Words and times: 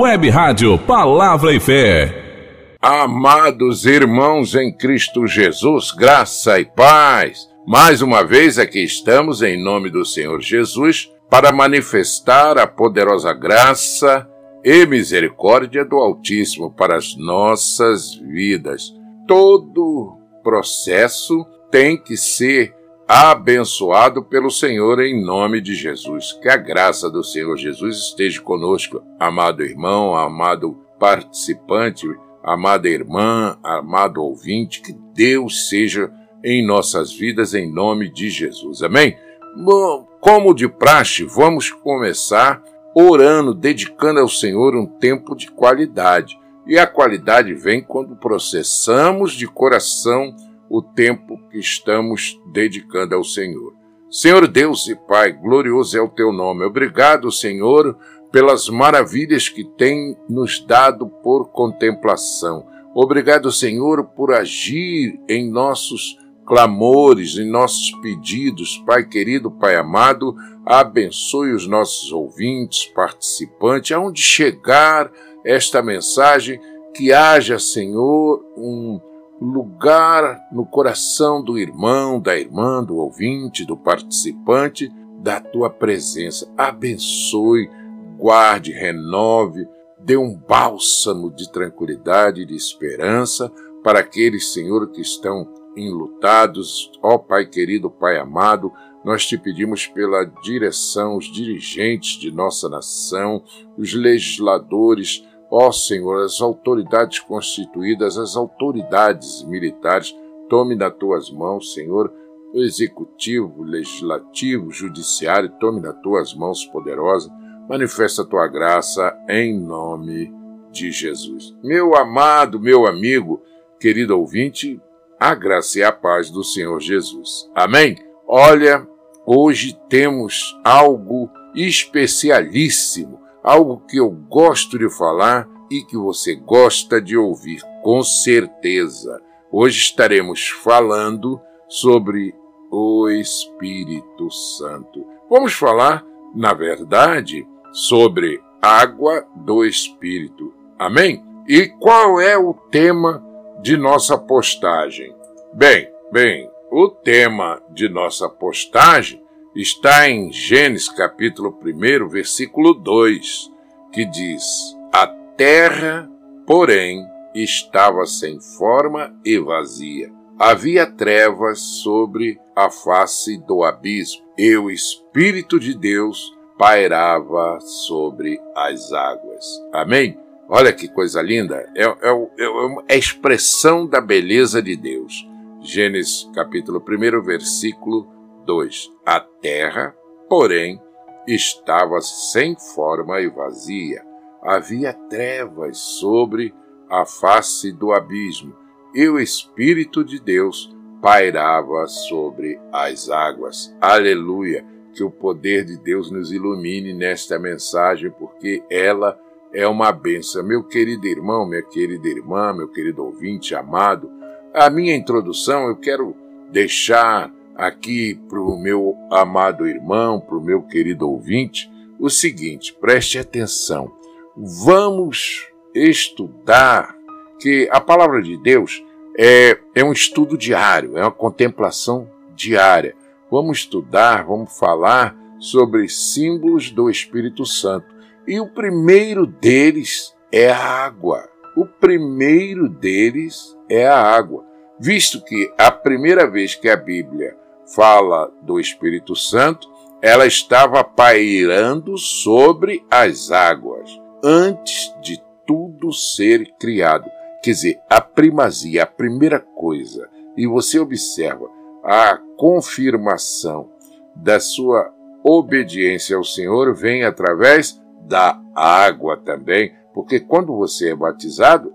Web 0.00 0.30
Rádio 0.30 0.78
Palavra 0.78 1.52
e 1.52 1.60
Fé. 1.60 2.74
Amados 2.80 3.84
irmãos 3.84 4.54
em 4.54 4.74
Cristo 4.74 5.26
Jesus, 5.26 5.92
graça 5.92 6.58
e 6.58 6.64
paz. 6.64 7.46
Mais 7.66 8.00
uma 8.00 8.24
vez 8.24 8.58
aqui 8.58 8.82
estamos 8.82 9.42
em 9.42 9.62
nome 9.62 9.90
do 9.90 10.02
Senhor 10.02 10.40
Jesus 10.40 11.10
para 11.28 11.52
manifestar 11.52 12.56
a 12.56 12.66
poderosa 12.66 13.34
graça 13.34 14.26
e 14.64 14.86
misericórdia 14.86 15.84
do 15.84 15.96
Altíssimo 15.96 16.70
para 16.70 16.96
as 16.96 17.14
nossas 17.14 18.14
vidas. 18.14 18.94
Todo 19.28 20.16
processo 20.42 21.44
tem 21.70 22.02
que 22.02 22.16
ser 22.16 22.74
abençoado 23.12 24.22
pelo 24.22 24.52
Senhor 24.52 25.00
em 25.00 25.20
nome 25.20 25.60
de 25.60 25.74
Jesus. 25.74 26.32
Que 26.40 26.48
a 26.48 26.56
graça 26.56 27.10
do 27.10 27.24
Senhor 27.24 27.56
Jesus 27.56 27.96
esteja 27.96 28.40
conosco, 28.40 29.02
amado 29.18 29.64
irmão, 29.64 30.14
amado 30.14 30.78
participante, 30.96 32.06
amada 32.40 32.88
irmã, 32.88 33.58
amado 33.64 34.22
ouvinte, 34.22 34.80
que 34.80 34.92
Deus 35.12 35.68
seja 35.68 36.08
em 36.44 36.64
nossas 36.64 37.12
vidas 37.12 37.52
em 37.52 37.68
nome 37.68 38.08
de 38.08 38.30
Jesus. 38.30 38.80
Amém? 38.80 39.16
Bom, 39.56 40.06
como 40.20 40.54
de 40.54 40.68
praxe, 40.68 41.24
vamos 41.24 41.68
começar 41.68 42.62
orando, 42.94 43.52
dedicando 43.52 44.20
ao 44.20 44.28
Senhor 44.28 44.76
um 44.76 44.86
tempo 44.86 45.34
de 45.34 45.50
qualidade. 45.50 46.38
E 46.64 46.78
a 46.78 46.86
qualidade 46.86 47.54
vem 47.54 47.82
quando 47.82 48.14
processamos 48.14 49.32
de 49.32 49.48
coração 49.48 50.32
o 50.70 50.80
tempo 50.80 51.36
que 51.50 51.58
estamos 51.58 52.40
dedicando 52.52 53.16
ao 53.16 53.24
Senhor. 53.24 53.74
Senhor 54.08 54.46
Deus 54.46 54.88
e 54.88 54.94
Pai, 54.94 55.32
glorioso 55.32 55.98
é 55.98 56.00
o 56.00 56.08
teu 56.08 56.32
nome. 56.32 56.64
Obrigado, 56.64 57.30
Senhor, 57.32 57.98
pelas 58.30 58.68
maravilhas 58.68 59.48
que 59.48 59.64
tem 59.64 60.16
nos 60.28 60.64
dado 60.64 61.08
por 61.08 61.50
contemplação. 61.50 62.64
Obrigado, 62.94 63.50
Senhor, 63.50 64.04
por 64.04 64.32
agir 64.32 65.20
em 65.28 65.50
nossos 65.50 66.16
clamores, 66.46 67.36
em 67.36 67.48
nossos 67.48 67.90
pedidos. 68.00 68.78
Pai 68.86 69.04
querido, 69.04 69.50
Pai 69.50 69.76
amado, 69.76 70.34
abençoe 70.66 71.52
os 71.52 71.66
nossos 71.66 72.12
ouvintes, 72.12 72.86
participantes, 72.86 73.92
aonde 73.92 74.20
chegar 74.22 75.10
esta 75.44 75.82
mensagem, 75.82 76.60
que 76.94 77.12
haja, 77.12 77.58
Senhor, 77.58 78.44
um 78.56 79.00
lugar 79.40 80.48
no 80.52 80.66
coração 80.66 81.42
do 81.42 81.58
irmão, 81.58 82.20
da 82.20 82.38
irmã, 82.38 82.84
do 82.84 82.96
ouvinte, 82.96 83.64
do 83.64 83.76
participante, 83.76 84.92
da 85.22 85.40
tua 85.40 85.70
presença. 85.70 86.52
Abençoe, 86.58 87.70
guarde, 88.18 88.72
renove, 88.72 89.66
dê 89.98 90.16
um 90.16 90.36
bálsamo 90.36 91.30
de 91.34 91.50
tranquilidade 91.50 92.42
e 92.42 92.46
de 92.46 92.54
esperança 92.54 93.50
para 93.82 94.00
aqueles, 94.00 94.52
Senhor, 94.52 94.90
que 94.90 95.00
estão 95.00 95.48
enlutados. 95.76 96.90
Ó 97.02 97.16
Pai 97.16 97.46
querido, 97.46 97.90
Pai 97.90 98.18
amado, 98.18 98.72
nós 99.02 99.26
te 99.26 99.38
pedimos 99.38 99.86
pela 99.86 100.24
direção, 100.42 101.16
os 101.16 101.32
dirigentes 101.32 102.18
de 102.18 102.30
nossa 102.30 102.68
nação, 102.68 103.42
os 103.78 103.94
legisladores, 103.94 105.24
Ó 105.50 105.72
Senhor, 105.72 106.24
as 106.24 106.40
autoridades 106.40 107.18
constituídas, 107.18 108.16
as 108.16 108.36
autoridades 108.36 109.42
militares, 109.44 110.14
tome 110.48 110.76
nas 110.76 110.94
tuas 110.94 111.30
mãos, 111.30 111.74
Senhor, 111.74 112.12
o 112.54 112.62
executivo, 112.62 113.62
legislativo, 113.62 114.70
judiciário, 114.70 115.50
tome 115.60 115.80
nas 115.80 116.00
tuas 116.00 116.34
mãos 116.34 116.64
poderosa, 116.66 117.30
manifesta 117.68 118.22
a 118.22 118.26
tua 118.26 118.46
graça 118.46 119.16
em 119.28 119.58
nome 119.58 120.32
de 120.70 120.90
Jesus. 120.90 121.54
Meu 121.62 121.96
amado, 121.96 122.60
meu 122.60 122.86
amigo, 122.86 123.42
querido 123.80 124.18
ouvinte, 124.18 124.80
a 125.18 125.34
graça 125.34 125.78
e 125.78 125.82
a 125.82 125.92
paz 125.92 126.30
do 126.30 126.44
Senhor 126.44 126.80
Jesus. 126.80 127.50
Amém? 127.54 127.96
Olha, 128.26 128.86
hoje 129.26 129.78
temos 129.88 130.56
algo 130.64 131.28
especialíssimo 131.54 133.20
algo 133.42 133.82
que 133.88 133.98
eu 133.98 134.10
gosto 134.10 134.78
de 134.78 134.88
falar 134.90 135.48
e 135.70 135.82
que 135.82 135.96
você 135.96 136.34
gosta 136.34 137.00
de 137.00 137.16
ouvir, 137.16 137.62
com 137.82 138.02
certeza. 138.02 139.20
Hoje 139.50 139.78
estaremos 139.78 140.48
falando 140.48 141.40
sobre 141.68 142.34
o 142.70 143.08
Espírito 143.08 144.30
Santo. 144.30 145.04
Vamos 145.28 145.52
falar, 145.52 146.04
na 146.34 146.52
verdade, 146.52 147.46
sobre 147.72 148.40
água 148.60 149.26
do 149.36 149.64
Espírito. 149.64 150.52
Amém? 150.78 151.24
E 151.48 151.66
qual 151.66 152.20
é 152.20 152.36
o 152.36 152.54
tema 152.54 153.24
de 153.62 153.76
nossa 153.76 154.18
postagem? 154.18 155.14
Bem, 155.54 155.88
bem, 156.12 156.48
o 156.70 156.88
tema 156.88 157.62
de 157.72 157.88
nossa 157.88 158.28
postagem 158.28 159.20
está 159.54 160.08
em 160.08 160.32
Gênesis 160.32 160.88
capítulo 160.88 161.58
1, 161.62 162.08
versículo 162.08 162.72
2, 162.72 163.50
que 163.92 164.04
diz: 164.04 164.44
A 164.92 165.06
terra, 165.36 166.08
porém, 166.46 167.04
estava 167.34 168.06
sem 168.06 168.40
forma 168.40 169.14
e 169.24 169.38
vazia. 169.38 170.12
Havia 170.38 170.86
trevas 170.86 171.58
sobre 171.58 172.38
a 172.56 172.70
face 172.70 173.36
do 173.38 173.62
abismo, 173.62 174.24
e 174.38 174.56
o 174.56 174.70
Espírito 174.70 175.58
de 175.58 175.76
Deus 175.76 176.32
pairava 176.56 177.58
sobre 177.60 178.40
as 178.54 178.92
águas. 178.92 179.44
Amém? 179.72 180.18
Olha 180.48 180.72
que 180.72 180.88
coisa 180.88 181.20
linda! 181.20 181.68
É, 181.74 181.84
é, 181.84 181.88
é, 181.88 182.44
é 182.88 182.94
a 182.94 182.96
expressão 182.96 183.86
da 183.86 184.00
beleza 184.00 184.62
de 184.62 184.76
Deus. 184.76 185.26
Gênesis 185.60 186.28
capítulo 186.34 186.82
1, 186.82 187.22
versículo 187.22 188.19
2. 188.50 188.92
A 189.06 189.20
terra, 189.20 189.94
porém, 190.28 190.82
estava 191.24 192.00
sem 192.00 192.56
forma 192.74 193.20
e 193.20 193.28
vazia. 193.28 194.04
Havia 194.42 194.92
trevas 194.92 195.78
sobre 195.78 196.52
a 196.88 197.06
face 197.06 197.70
do 197.70 197.92
abismo, 197.92 198.52
e 198.92 199.08
o 199.08 199.20
Espírito 199.20 200.04
de 200.04 200.18
Deus 200.18 200.74
pairava 201.00 201.86
sobre 201.86 202.58
as 202.72 203.08
águas. 203.08 203.72
Aleluia! 203.80 204.66
Que 204.92 205.04
o 205.04 205.12
poder 205.12 205.64
de 205.64 205.76
Deus 205.76 206.10
nos 206.10 206.32
ilumine 206.32 206.92
nesta 206.92 207.38
mensagem, 207.38 208.10
porque 208.10 208.64
ela 208.68 209.16
é 209.54 209.64
uma 209.68 209.92
benção. 209.92 210.42
Meu 210.42 210.64
querido 210.64 211.06
irmão, 211.06 211.48
minha 211.48 211.62
querida 211.62 212.08
irmã, 212.08 212.52
meu 212.52 212.66
querido 212.66 213.04
ouvinte 213.04 213.54
amado, 213.54 214.10
a 214.52 214.68
minha 214.68 214.96
introdução 214.96 215.68
eu 215.68 215.76
quero 215.76 216.16
deixar 216.50 217.32
aqui 217.56 218.18
para 218.28 218.40
o 218.40 218.56
meu 218.56 218.96
amado 219.10 219.66
irmão, 219.66 220.20
para 220.20 220.36
o 220.36 220.44
meu 220.44 220.62
querido 220.62 221.08
ouvinte, 221.08 221.70
o 221.98 222.08
seguinte: 222.08 222.74
preste 222.80 223.18
atenção. 223.18 223.92
Vamos 224.36 225.48
estudar 225.74 226.96
que 227.40 227.68
a 227.70 227.80
palavra 227.80 228.22
de 228.22 228.36
Deus 228.36 228.82
é, 229.18 229.58
é 229.74 229.84
um 229.84 229.92
estudo 229.92 230.36
diário, 230.36 230.96
é 230.96 231.02
uma 231.02 231.10
contemplação 231.10 232.08
diária. 232.34 232.94
Vamos 233.30 233.58
estudar, 233.58 234.24
vamos 234.24 234.58
falar 234.58 235.16
sobre 235.38 235.88
símbolos 235.88 236.70
do 236.70 236.90
Espírito 236.90 237.44
Santo. 237.46 237.86
E 238.26 238.40
o 238.40 238.46
primeiro 238.46 239.26
deles 239.26 240.14
é 240.32 240.50
a 240.50 240.58
água. 240.58 241.28
O 241.56 241.66
primeiro 241.66 242.68
deles 242.68 243.56
é 243.68 243.86
a 243.86 244.00
água, 244.00 244.44
visto 244.80 245.22
que 245.22 245.52
a 245.58 245.70
primeira 245.70 246.28
vez 246.28 246.54
que 246.54 246.68
a 246.68 246.76
Bíblia 246.76 247.36
fala 247.74 248.32
do 248.40 248.58
Espírito 248.58 249.14
Santo, 249.14 249.68
ela 250.00 250.26
estava 250.26 250.82
pairando 250.82 251.98
sobre 251.98 252.82
as 252.90 253.30
águas 253.30 253.90
antes 254.24 254.92
de 255.02 255.22
tudo 255.46 255.92
ser 255.92 256.54
criado. 256.58 257.08
Quer 257.42 257.50
dizer, 257.50 257.80
a 257.90 258.00
primazia, 258.00 258.84
a 258.84 258.86
primeira 258.86 259.38
coisa. 259.38 260.08
E 260.36 260.46
você 260.46 260.78
observa 260.78 261.48
a 261.84 262.18
confirmação 262.36 263.70
da 264.16 264.40
sua 264.40 264.92
obediência 265.22 266.16
ao 266.16 266.24
Senhor 266.24 266.74
vem 266.74 267.04
através 267.04 267.80
da 268.02 268.40
água 268.54 269.18
também, 269.18 269.74
porque 269.92 270.18
quando 270.18 270.56
você 270.56 270.90
é 270.90 270.96
batizado, 270.96 271.72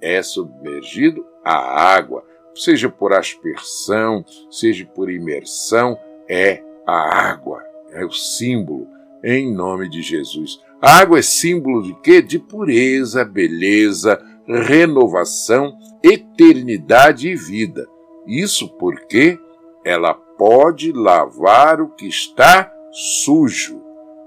é 0.00 0.20
submergido 0.22 1.24
à 1.44 1.94
água 1.94 2.24
seja 2.58 2.88
por 2.88 3.12
aspersão, 3.12 4.24
seja 4.50 4.84
por 4.86 5.10
imersão, 5.10 5.98
é 6.28 6.62
a 6.86 7.30
água, 7.30 7.62
é 7.92 8.04
o 8.04 8.10
símbolo, 8.10 8.86
em 9.24 9.52
nome 9.52 9.88
de 9.88 10.02
Jesus. 10.02 10.60
A 10.80 11.00
água 11.00 11.18
é 11.18 11.22
símbolo 11.22 11.82
de 11.82 11.94
quê? 12.02 12.22
De 12.22 12.38
pureza, 12.38 13.24
beleza, 13.24 14.20
renovação, 14.46 15.76
eternidade 16.02 17.28
e 17.28 17.34
vida. 17.34 17.86
Isso 18.26 18.68
porque 18.78 19.38
ela 19.84 20.14
pode 20.14 20.92
lavar 20.92 21.80
o 21.80 21.88
que 21.90 22.06
está 22.06 22.72
sujo. 22.92 23.82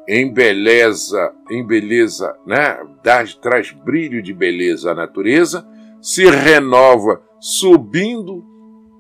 embeleza, 0.07 1.31
embeleza, 1.49 2.35
né? 2.45 2.77
Dá, 3.03 3.23
traz 3.41 3.71
brilho 3.71 4.21
de 4.21 4.33
beleza 4.33 4.91
à 4.91 4.95
natureza, 4.95 5.65
se 6.01 6.25
renova 6.29 7.21
subindo 7.39 8.43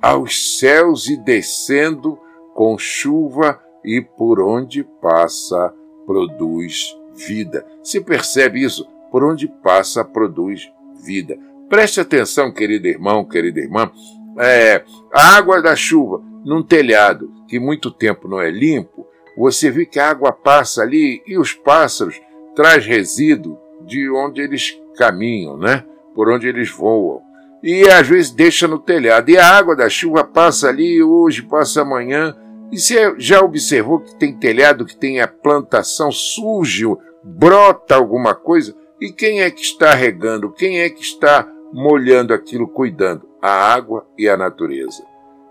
aos 0.01 0.59
céus 0.59 1.07
e 1.07 1.17
descendo 1.17 2.17
com 2.53 2.77
chuva 2.77 3.59
e 3.83 4.01
por 4.01 4.41
onde 4.41 4.83
passa 5.01 5.73
produz 6.05 6.95
vida. 7.13 7.65
Se 7.83 8.01
percebe 8.01 8.63
isso? 8.63 8.87
Por 9.11 9.23
onde 9.23 9.47
passa 9.47 10.03
produz 10.03 10.71
vida. 11.03 11.37
Preste 11.69 11.99
atenção, 11.99 12.51
querido 12.51 12.87
irmão, 12.87 13.25
querida 13.25 13.59
irmã. 13.59 13.91
É, 14.39 14.83
a 15.13 15.35
água 15.37 15.61
da 15.61 15.75
chuva 15.75 16.21
num 16.43 16.63
telhado 16.63 17.31
que 17.47 17.59
muito 17.59 17.91
tempo 17.91 18.27
não 18.27 18.41
é 18.41 18.49
limpo, 18.49 19.07
você 19.37 19.69
vê 19.69 19.85
que 19.85 19.99
a 19.99 20.09
água 20.09 20.31
passa 20.31 20.81
ali 20.81 21.21
e 21.25 21.37
os 21.37 21.53
pássaros 21.53 22.19
traz 22.55 22.85
resíduo 22.85 23.57
de 23.85 24.09
onde 24.09 24.41
eles 24.41 24.77
caminham, 24.95 25.57
né? 25.57 25.85
Por 26.13 26.29
onde 26.29 26.47
eles 26.47 26.69
voam. 26.69 27.21
E 27.63 27.87
às 27.87 28.07
vezes 28.07 28.31
deixa 28.31 28.67
no 28.67 28.79
telhado. 28.79 29.29
E 29.29 29.37
a 29.37 29.55
água 29.55 29.75
da 29.75 29.89
chuva 29.89 30.23
passa 30.23 30.69
ali 30.69 31.01
hoje, 31.01 31.43
passa 31.43 31.81
amanhã. 31.81 32.35
E 32.71 32.79
você 32.79 33.13
já 33.17 33.41
observou 33.41 33.99
que 33.99 34.15
tem 34.17 34.37
telhado 34.37 34.85
que 34.85 34.95
tem 34.95 35.21
a 35.21 35.27
plantação, 35.27 36.11
surge, 36.11 36.85
brota 37.23 37.95
alguma 37.95 38.33
coisa? 38.33 38.75
E 38.99 39.11
quem 39.11 39.41
é 39.41 39.51
que 39.51 39.61
está 39.61 39.93
regando? 39.93 40.51
Quem 40.51 40.79
é 40.79 40.89
que 40.89 41.01
está 41.01 41.47
molhando 41.73 42.33
aquilo, 42.33 42.67
cuidando? 42.67 43.27
A 43.41 43.73
água 43.73 44.05
e 44.17 44.29
a 44.29 44.37
natureza. 44.37 45.03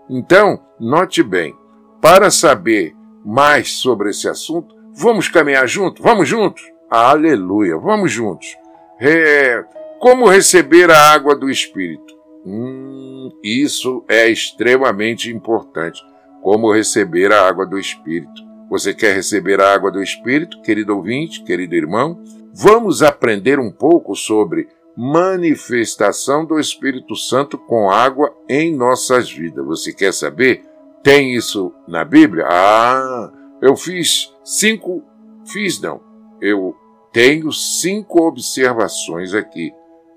Então, 0.09 0.59
note 0.79 1.21
bem, 1.21 1.55
para 2.01 2.31
saber 2.31 2.93
mais 3.23 3.73
sobre 3.73 4.09
esse 4.09 4.27
assunto, 4.27 4.75
vamos 4.95 5.27
caminhar 5.27 5.67
juntos? 5.67 6.01
Vamos 6.03 6.27
juntos? 6.27 6.63
Aleluia, 6.89 7.77
vamos 7.77 8.11
juntos. 8.11 8.57
É, 8.99 9.63
como 10.01 10.27
receber 10.27 10.89
a 10.89 11.11
água 11.11 11.35
do 11.35 11.47
Espírito? 11.47 12.17
Hum, 12.43 13.29
isso 13.43 14.03
é 14.09 14.27
extremamente 14.27 15.31
importante. 15.31 16.01
Como 16.41 16.73
receber 16.73 17.31
a 17.31 17.47
água 17.47 17.67
do 17.67 17.77
Espírito? 17.77 18.41
Você 18.67 18.95
quer 18.95 19.13
receber 19.13 19.61
a 19.61 19.71
água 19.71 19.91
do 19.91 20.01
Espírito, 20.01 20.59
querido 20.63 20.95
ouvinte, 20.95 21.43
querido 21.43 21.75
irmão? 21.75 22.19
Vamos 22.51 23.03
aprender 23.03 23.59
um 23.59 23.71
pouco 23.71 24.15
sobre 24.15 24.67
manifestação 24.97 26.47
do 26.47 26.59
Espírito 26.59 27.15
Santo 27.15 27.55
com 27.59 27.91
água 27.91 28.35
em 28.49 28.75
nossas 28.75 29.31
vidas. 29.31 29.63
Você 29.67 29.93
quer 29.93 30.15
saber? 30.15 30.63
Tem 31.03 31.35
isso 31.35 31.71
na 31.87 32.03
Bíblia? 32.03 32.47
Ah, 32.49 33.31
eu 33.61 33.75
fiz 33.75 34.33
cinco. 34.43 35.03
Fiz 35.45 35.79
não. 35.79 36.01
Eu 36.41 36.75
tenho 37.13 37.51
cinco 37.51 38.23
observações 38.25 39.35
aqui, 39.35 39.71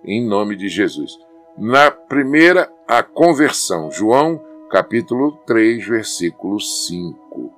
em 0.05 0.25
nome 0.25 0.57
de 0.57 0.69
Jesus. 0.69 1.19
Na 1.57 1.91
primeira, 1.91 2.71
a 2.87 3.03
conversão. 3.03 3.91
João, 3.91 4.41
capítulo 4.71 5.33
3, 5.47 5.87
versículo 5.87 6.61
5. 6.61 7.53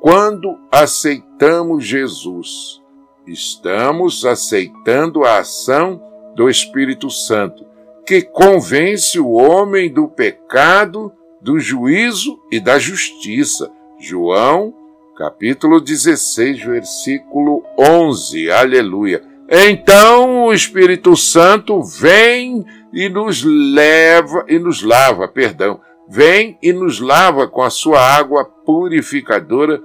Quando 0.00 0.58
aceitamos 0.70 1.84
Jesus, 1.84 2.80
estamos 3.26 4.24
aceitando 4.24 5.24
a 5.24 5.38
ação 5.38 6.00
do 6.34 6.48
Espírito 6.48 7.10
Santo, 7.10 7.64
que 8.06 8.22
convence 8.22 9.18
o 9.20 9.32
homem 9.32 9.92
do 9.92 10.08
pecado, 10.08 11.12
do 11.40 11.58
juízo 11.58 12.40
e 12.50 12.58
da 12.58 12.78
justiça. 12.78 13.70
João, 13.98 14.74
capítulo 15.16 15.80
16, 15.80 16.64
versículo 16.64 17.62
11. 17.78 18.50
Aleluia. 18.50 19.31
Então 19.54 20.46
o 20.46 20.52
Espírito 20.54 21.14
Santo 21.14 21.82
vem 21.82 22.64
e 22.90 23.06
nos 23.10 23.42
leva 23.44 24.46
e 24.48 24.58
nos 24.58 24.82
lava, 24.82 25.28
perdão, 25.28 25.78
vem 26.08 26.56
e 26.62 26.72
nos 26.72 27.00
lava 27.00 27.46
com 27.46 27.60
a 27.60 27.68
sua 27.68 28.00
água 28.00 28.46
purificadora 28.46 29.78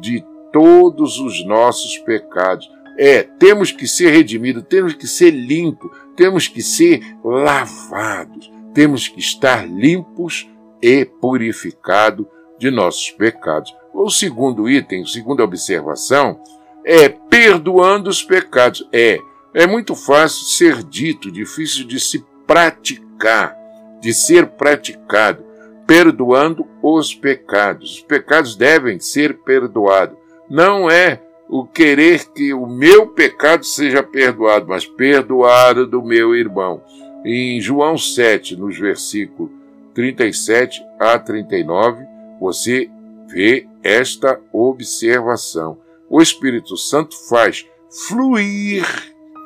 de 0.00 0.24
todos 0.50 1.18
os 1.18 1.44
nossos 1.44 1.98
pecados. 1.98 2.66
É, 2.98 3.22
temos 3.22 3.70
que 3.70 3.86
ser 3.86 4.12
redimidos, 4.12 4.64
temos 4.66 4.94
que 4.94 5.06
ser 5.06 5.30
limpos, 5.30 5.90
temos 6.16 6.48
que 6.48 6.62
ser 6.62 7.02
lavados, 7.22 8.50
temos 8.72 9.08
que 9.08 9.20
estar 9.20 9.68
limpos 9.68 10.48
e 10.80 11.04
purificados 11.04 12.24
de 12.58 12.70
nossos 12.70 13.10
pecados. 13.10 13.74
O 13.92 14.08
segundo 14.08 14.70
item, 14.70 15.04
segunda 15.04 15.44
observação, 15.44 16.40
é 16.84 17.08
perdoando 17.08 18.10
os 18.10 18.22
pecados. 18.22 18.86
É, 18.92 19.18
é 19.54 19.66
muito 19.66 19.94
fácil 19.94 20.46
ser 20.46 20.82
dito, 20.82 21.30
difícil 21.30 21.86
de 21.86 22.00
se 22.00 22.24
praticar, 22.46 23.56
de 24.00 24.12
ser 24.12 24.46
praticado, 24.46 25.44
perdoando 25.86 26.66
os 26.82 27.14
pecados. 27.14 27.96
Os 27.96 28.00
pecados 28.00 28.56
devem 28.56 28.98
ser 28.98 29.38
perdoados. 29.38 30.16
Não 30.48 30.90
é 30.90 31.20
o 31.48 31.66
querer 31.66 32.24
que 32.32 32.54
o 32.54 32.66
meu 32.66 33.08
pecado 33.08 33.64
seja 33.64 34.02
perdoado, 34.02 34.66
mas 34.68 34.86
perdoado 34.86 35.86
do 35.86 36.02
meu 36.02 36.34
irmão. 36.34 36.82
Em 37.24 37.60
João 37.60 37.96
7, 37.96 38.56
nos 38.56 38.78
versículos 38.78 39.50
37 39.94 40.82
a 40.98 41.18
39, 41.18 42.04
você 42.40 42.90
vê 43.28 43.66
esta 43.82 44.40
observação. 44.52 45.78
O 46.12 46.20
Espírito 46.20 46.76
Santo 46.76 47.16
faz 47.26 47.66
fluir, 48.06 48.84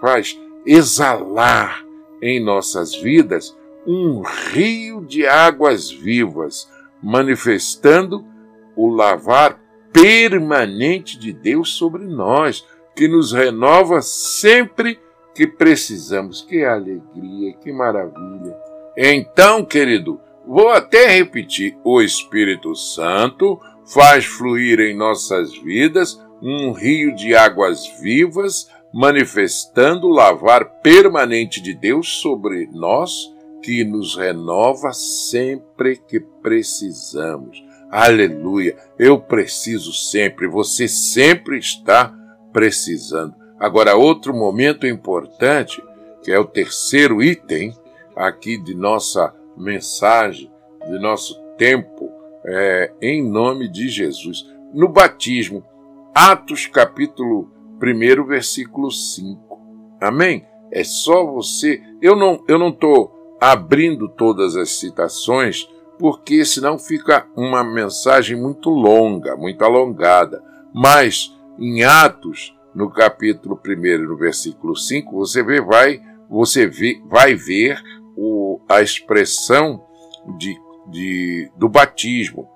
faz 0.00 0.36
exalar 0.66 1.86
em 2.20 2.42
nossas 2.42 2.92
vidas 2.96 3.56
um 3.86 4.20
rio 4.50 5.00
de 5.06 5.24
águas 5.28 5.88
vivas, 5.92 6.68
manifestando 7.00 8.24
o 8.74 8.88
lavar 8.88 9.60
permanente 9.92 11.16
de 11.20 11.32
Deus 11.32 11.70
sobre 11.74 12.04
nós, 12.04 12.66
que 12.96 13.06
nos 13.06 13.30
renova 13.30 14.02
sempre 14.02 14.98
que 15.36 15.46
precisamos. 15.46 16.42
Que 16.42 16.64
alegria, 16.64 17.54
que 17.62 17.70
maravilha. 17.70 18.56
Então, 18.96 19.64
querido, 19.64 20.20
vou 20.44 20.70
até 20.70 21.06
repetir: 21.16 21.78
o 21.84 22.02
Espírito 22.02 22.74
Santo 22.74 23.56
faz 23.84 24.24
fluir 24.24 24.80
em 24.80 24.96
nossas 24.96 25.56
vidas 25.56 26.25
um 26.42 26.72
rio 26.72 27.14
de 27.14 27.34
águas 27.34 27.86
vivas, 28.00 28.68
manifestando 28.92 30.06
o 30.06 30.12
lavar 30.12 30.80
permanente 30.80 31.60
de 31.60 31.74
Deus 31.74 32.20
sobre 32.20 32.68
nós, 32.72 33.34
que 33.62 33.84
nos 33.84 34.16
renova 34.16 34.92
sempre 34.92 35.96
que 35.96 36.20
precisamos. 36.20 37.64
Aleluia. 37.90 38.76
Eu 38.98 39.20
preciso 39.20 39.92
sempre, 39.92 40.46
você 40.46 40.86
sempre 40.88 41.58
está 41.58 42.14
precisando. 42.52 43.34
Agora, 43.58 43.96
outro 43.96 44.34
momento 44.34 44.86
importante, 44.86 45.82
que 46.22 46.30
é 46.30 46.38
o 46.38 46.44
terceiro 46.44 47.22
item 47.22 47.72
aqui 48.14 48.62
de 48.62 48.74
nossa 48.74 49.34
mensagem, 49.56 50.50
de 50.86 50.98
nosso 50.98 51.40
tempo, 51.56 52.10
é, 52.44 52.92
em 53.00 53.22
nome 53.22 53.68
de 53.68 53.88
Jesus. 53.88 54.46
No 54.72 54.88
batismo, 54.88 55.64
Atos 56.18 56.66
capítulo 56.66 57.50
1, 57.78 58.24
versículo 58.24 58.90
5. 58.90 59.60
Amém? 60.00 60.46
É 60.72 60.82
só 60.82 61.26
você. 61.26 61.82
Eu 62.00 62.16
não 62.16 62.42
eu 62.48 62.58
não 62.58 62.70
estou 62.70 63.36
abrindo 63.38 64.08
todas 64.08 64.56
as 64.56 64.70
citações 64.78 65.68
porque 65.98 66.42
senão 66.46 66.78
fica 66.78 67.26
uma 67.36 67.62
mensagem 67.62 68.34
muito 68.34 68.70
longa, 68.70 69.36
muito 69.36 69.62
alongada. 69.62 70.42
Mas 70.72 71.36
em 71.58 71.84
Atos, 71.84 72.56
no 72.74 72.90
capítulo 72.90 73.60
1, 73.62 74.08
no 74.08 74.16
versículo 74.16 74.74
5, 74.74 75.14
você 75.14 75.42
vê, 75.42 75.60
vai, 75.60 76.00
você 76.30 76.66
vê, 76.66 76.98
vai 77.04 77.34
ver 77.34 77.78
o, 78.16 78.58
a 78.66 78.80
expressão 78.80 79.84
de, 80.38 80.56
de, 80.88 81.52
do 81.58 81.68
batismo, 81.68 82.48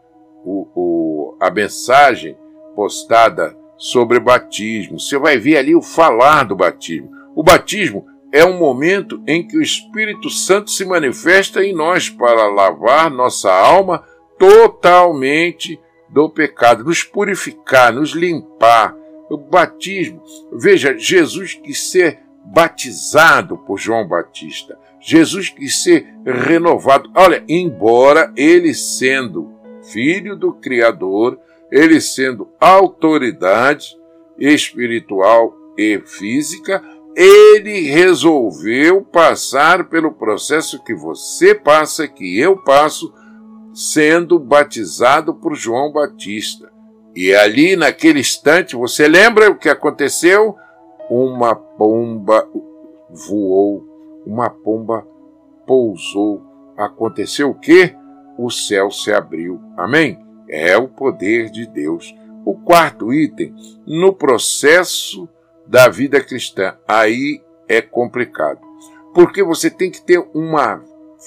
o, 0.46 0.66
o, 0.74 1.36
a 1.38 1.50
mensagem 1.50 2.39
postada 2.80 3.54
sobre 3.76 4.18
batismo. 4.18 4.98
Você 4.98 5.18
vai 5.18 5.36
ver 5.36 5.58
ali 5.58 5.74
o 5.74 5.82
falar 5.82 6.44
do 6.44 6.56
batismo. 6.56 7.10
O 7.36 7.42
batismo 7.42 8.06
é 8.32 8.42
um 8.42 8.56
momento 8.56 9.22
em 9.26 9.46
que 9.46 9.58
o 9.58 9.62
Espírito 9.62 10.30
Santo 10.30 10.70
se 10.70 10.86
manifesta 10.86 11.62
em 11.62 11.74
nós 11.74 12.08
para 12.08 12.48
lavar 12.48 13.10
nossa 13.10 13.52
alma 13.52 14.02
totalmente 14.38 15.78
do 16.08 16.30
pecado, 16.30 16.84
nos 16.84 17.04
purificar, 17.04 17.92
nos 17.92 18.12
limpar. 18.12 18.96
O 19.28 19.36
batismo, 19.36 20.22
veja, 20.54 20.96
Jesus 20.96 21.52
quis 21.52 21.90
ser 21.90 22.20
batizado 22.46 23.58
por 23.58 23.78
João 23.78 24.08
Batista. 24.08 24.78
Jesus 25.02 25.50
quis 25.50 25.82
ser 25.82 26.06
renovado. 26.24 27.10
Olha, 27.14 27.44
embora 27.46 28.32
ele 28.34 28.72
sendo 28.72 29.52
filho 29.82 30.34
do 30.34 30.54
Criador, 30.54 31.38
ele 31.70 32.00
sendo 32.00 32.48
autoridade, 32.60 33.96
espiritual 34.38 35.54
e 35.76 36.00
física, 36.04 36.82
ele 37.14 37.82
resolveu 37.88 39.02
passar 39.02 39.88
pelo 39.88 40.12
processo 40.12 40.82
que 40.82 40.94
você 40.94 41.54
passa, 41.54 42.08
que 42.08 42.38
eu 42.38 42.56
passo, 42.56 43.12
sendo 43.74 44.38
batizado 44.38 45.34
por 45.34 45.54
João 45.54 45.92
Batista. 45.92 46.70
E 47.14 47.34
ali, 47.34 47.76
naquele 47.76 48.20
instante, 48.20 48.76
você 48.76 49.08
lembra 49.08 49.50
o 49.50 49.58
que 49.58 49.68
aconteceu? 49.68 50.56
Uma 51.10 51.54
pomba 51.54 52.48
voou, 53.10 53.84
uma 54.24 54.48
pomba 54.48 55.06
pousou. 55.66 56.42
Aconteceu 56.76 57.50
o 57.50 57.58
quê? 57.58 57.94
O 58.38 58.48
céu 58.50 58.90
se 58.90 59.12
abriu. 59.12 59.60
Amém? 59.76 60.29
É 60.50 60.76
o 60.76 60.88
poder 60.88 61.50
de 61.50 61.66
Deus. 61.66 62.14
O 62.44 62.54
quarto 62.54 63.12
item, 63.12 63.54
no 63.86 64.12
processo 64.12 65.28
da 65.66 65.88
vida 65.88 66.20
cristã, 66.20 66.76
aí 66.88 67.40
é 67.68 67.80
complicado. 67.80 68.60
Porque 69.14 69.42
você 69.42 69.70
tem 69.70 69.90
que 69.90 70.02
ter 70.02 70.18
uma 70.34 70.82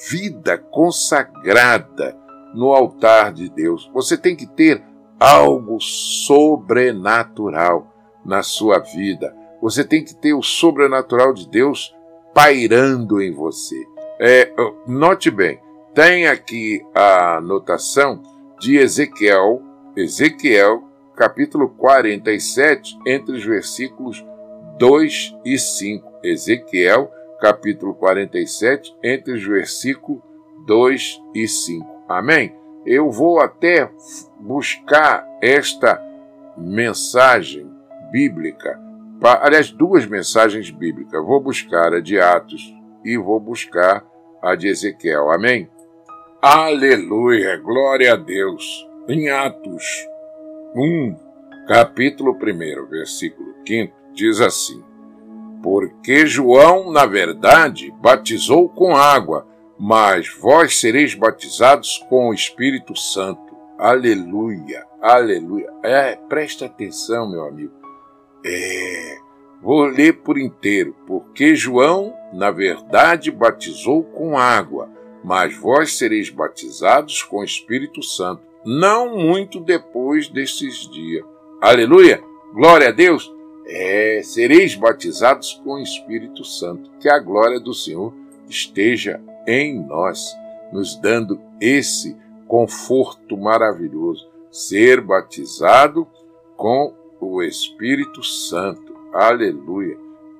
vida 0.09 0.57
consagrada 0.57 2.17
no 2.53 2.73
altar 2.73 3.31
de 3.31 3.49
Deus. 3.49 3.89
Você 3.93 4.17
tem 4.17 4.35
que 4.35 4.45
ter 4.45 4.83
algo 5.19 5.79
sobrenatural 5.79 7.87
na 8.25 8.43
sua 8.43 8.79
vida. 8.79 9.33
Você 9.61 9.85
tem 9.85 10.03
que 10.03 10.13
ter 10.13 10.33
o 10.33 10.41
sobrenatural 10.41 11.33
de 11.33 11.47
Deus 11.47 11.95
pairando 12.33 13.21
em 13.21 13.31
você. 13.31 13.81
É, 14.19 14.51
note 14.87 15.31
bem, 15.31 15.61
tem 15.93 16.27
aqui 16.27 16.85
a 16.93 17.37
anotação 17.37 18.21
de 18.63 18.77
Ezequiel, 18.77 19.61
Ezequiel, 19.93 20.87
capítulo 21.17 21.67
47, 21.67 22.97
entre 23.05 23.35
os 23.35 23.43
versículos 23.43 24.25
2 24.79 25.35
e 25.43 25.59
5. 25.59 26.09
Ezequiel, 26.23 27.11
capítulo 27.41 27.93
47, 27.93 28.95
entre 29.03 29.33
os 29.33 29.45
versículos 29.45 30.21
2 30.65 31.21
e 31.35 31.45
5. 31.45 31.85
Amém? 32.07 32.55
Eu 32.85 33.11
vou 33.11 33.41
até 33.41 33.91
buscar 34.39 35.27
esta 35.41 36.01
mensagem 36.57 37.69
bíblica, 38.13 38.79
aliás, 39.41 39.71
duas 39.71 40.05
mensagens 40.05 40.71
bíblicas. 40.71 41.21
Vou 41.25 41.41
buscar 41.41 41.93
a 41.93 41.99
de 41.99 42.17
Atos 42.17 42.73
e 43.03 43.17
vou 43.17 43.41
buscar 43.41 44.05
a 44.41 44.55
de 44.55 44.69
Ezequiel. 44.69 45.29
Amém? 45.31 45.69
Aleluia, 46.45 47.55
glória 47.55 48.11
a 48.11 48.15
Deus. 48.17 48.85
Em 49.07 49.29
Atos 49.29 49.83
1, 50.75 51.15
capítulo 51.67 52.33
1, 52.33 52.85
versículo 52.89 53.53
5, 53.65 53.93
diz 54.13 54.41
assim: 54.41 54.83
Porque 55.63 56.25
João, 56.27 56.91
na 56.91 57.05
verdade, 57.05 57.93
batizou 58.01 58.67
com 58.67 58.93
água 58.93 59.47
mas 59.79 60.29
vós 60.29 60.79
sereis 60.79 61.13
batizados 61.13 61.97
com 62.09 62.29
o 62.29 62.33
Espírito 62.33 62.95
Santo. 62.95 63.53
Aleluia, 63.77 64.85
aleluia. 65.01 65.69
É, 65.83 66.15
presta 66.15 66.65
atenção, 66.65 67.29
meu 67.29 67.43
amigo. 67.43 67.73
É, 68.45 69.17
vou 69.61 69.83
ler 69.85 70.21
por 70.21 70.37
inteiro, 70.37 70.95
porque 71.07 71.55
João, 71.55 72.13
na 72.31 72.51
verdade, 72.51 73.31
batizou 73.31 74.03
com 74.03 74.37
água, 74.37 74.89
mas 75.23 75.55
vós 75.55 75.93
sereis 75.93 76.29
batizados 76.29 77.23
com 77.23 77.37
o 77.37 77.43
Espírito 77.43 78.03
Santo, 78.03 78.41
não 78.65 79.17
muito 79.17 79.59
depois 79.59 80.27
destes 80.27 80.89
dias. 80.89 81.25
Aleluia, 81.61 82.21
glória 82.53 82.89
a 82.89 82.91
Deus. 82.91 83.31
É, 83.65 84.21
sereis 84.23 84.75
batizados 84.75 85.53
com 85.63 85.75
o 85.75 85.79
Espírito 85.79 86.43
Santo, 86.43 86.91
que 86.99 87.07
a 87.07 87.17
glória 87.19 87.59
do 87.59 87.73
Senhor 87.73 88.13
esteja 88.49 89.21
em 89.47 89.85
nós, 89.85 90.35
nos 90.71 90.97
dando 90.97 91.39
esse 91.61 92.17
conforto 92.45 93.37
maravilhoso, 93.37 94.27
ser 94.51 94.99
batizado 94.99 96.05
com 96.57 96.93
o 97.19 97.41
Espírito 97.41 98.21
Santo. 98.21 98.93
Aleluia. 99.13 99.97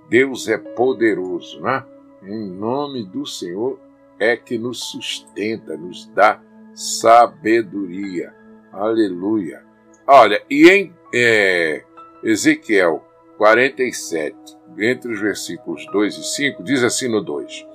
Deus 0.10 0.48
é 0.48 0.58
poderoso, 0.58 1.62
né? 1.62 1.84
Em 2.24 2.46
nome 2.46 3.04
do 3.06 3.26
Senhor 3.26 3.80
é 4.20 4.36
que 4.38 4.58
nos 4.58 4.92
sustenta, 4.92 5.76
nos 5.78 6.06
dá 6.08 6.42
sabedoria. 6.74 8.34
Aleluia. 8.72 9.64
Olha, 10.08 10.42
e 10.50 10.70
em 10.70 10.94
é, 11.14 11.84
Ezequiel 12.24 13.04
47, 13.38 14.36
entre 14.78 15.12
os 15.12 15.20
versículos 15.20 15.86
2 15.92 16.18
e 16.18 16.24
5, 16.24 16.64
diz 16.64 16.84
assim 16.84 17.08
no 17.08 17.22
2: 17.22 17.66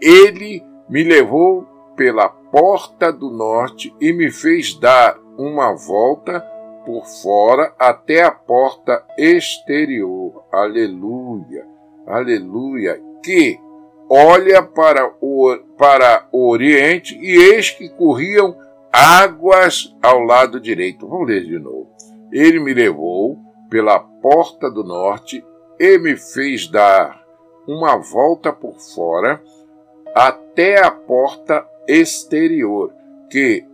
ele 0.00 0.62
me 0.88 1.02
levou 1.02 1.66
pela 1.96 2.28
porta 2.28 3.12
do 3.12 3.30
norte 3.30 3.94
e 4.00 4.12
me 4.12 4.30
fez 4.30 4.74
dar 4.74 5.18
uma 5.38 5.74
volta 5.74 6.40
por 6.84 7.06
fora 7.06 7.74
até 7.78 8.22
a 8.22 8.30
porta 8.30 9.04
exterior. 9.18 10.44
Aleluia, 10.52 11.66
aleluia. 12.06 13.00
Que 13.22 13.58
olha 14.08 14.62
para 14.62 15.12
o, 15.20 15.56
para 15.76 16.28
o 16.32 16.48
oriente 16.48 17.18
e 17.20 17.36
eis 17.36 17.70
que 17.70 17.88
corriam 17.88 18.56
águas 18.92 19.94
ao 20.02 20.20
lado 20.20 20.60
direito. 20.60 21.08
Vamos 21.08 21.28
ler 21.28 21.44
de 21.44 21.58
novo. 21.58 21.90
Ele 22.32 22.60
me 22.60 22.72
levou 22.72 23.38
pela 23.68 23.98
porta 23.98 24.70
do 24.70 24.84
norte 24.84 25.44
e 25.78 25.98
me 25.98 26.16
fez 26.16 26.68
dar 26.68 27.22
uma 27.66 27.96
volta 27.96 28.52
por 28.52 28.78
fora 28.78 29.42
até 30.14 30.82
a 30.82 30.90
porta 30.90 31.66
exterior, 31.86 32.92
que 33.30 33.64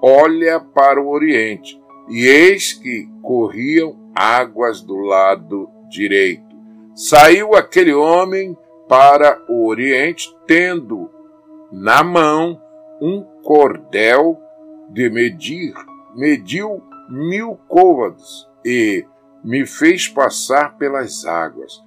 olha 0.00 0.58
para 0.58 1.00
o 1.00 1.08
oriente, 1.08 1.80
e 2.08 2.26
eis 2.26 2.72
que 2.72 3.08
corriam 3.22 4.10
águas 4.14 4.82
do 4.82 4.96
lado 4.96 5.70
direito. 5.88 6.56
Saiu 6.94 7.54
aquele 7.54 7.94
homem 7.94 8.56
para 8.92 9.42
o 9.48 9.66
oriente, 9.66 10.36
tendo 10.46 11.10
na 11.72 12.04
mão 12.04 12.60
um 13.00 13.22
cordel 13.42 14.38
de 14.90 15.08
medir, 15.08 15.72
mediu 16.14 16.82
mil 17.08 17.58
côvados 17.68 18.46
e 18.62 19.06
me 19.42 19.64
fez 19.64 20.08
passar 20.08 20.76
pelas 20.76 21.24
águas, 21.24 21.82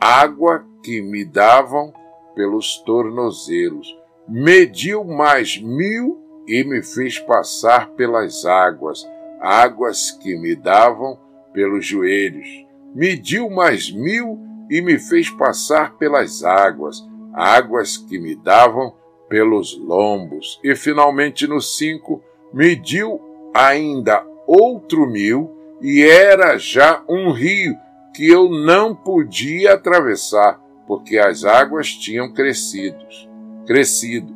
água 0.00 0.64
que 0.84 1.02
me 1.02 1.24
davam 1.24 1.92
pelos 2.36 2.78
tornozelos. 2.86 3.98
Mediu 4.28 5.02
mais 5.02 5.60
mil 5.60 6.22
e 6.46 6.62
me 6.62 6.84
fez 6.84 7.18
passar 7.18 7.90
pelas 7.96 8.44
águas, 8.44 9.04
águas 9.40 10.12
que 10.12 10.38
me 10.38 10.54
davam 10.54 11.18
pelos 11.52 11.84
joelhos. 11.84 12.46
Mediu 12.94 13.50
mais 13.50 13.90
mil 13.90 14.47
e 14.70 14.80
me 14.80 14.98
fez 14.98 15.30
passar 15.30 15.96
pelas 15.96 16.44
águas, 16.44 17.06
águas 17.32 17.96
que 17.96 18.18
me 18.18 18.34
davam 18.34 18.94
pelos 19.28 19.78
lombos. 19.78 20.58
E 20.62 20.74
finalmente 20.74 21.46
no 21.46 21.60
cinco, 21.60 22.22
mediu 22.52 23.20
ainda 23.54 24.24
outro 24.46 25.06
mil, 25.06 25.54
e 25.80 26.02
era 26.02 26.58
já 26.58 27.02
um 27.08 27.30
rio 27.30 27.76
que 28.14 28.28
eu 28.28 28.48
não 28.48 28.94
podia 28.94 29.74
atravessar, 29.74 30.60
porque 30.86 31.18
as 31.18 31.44
águas 31.44 31.92
tinham 31.92 32.32
crescido, 32.32 32.98
crescido, 33.66 34.34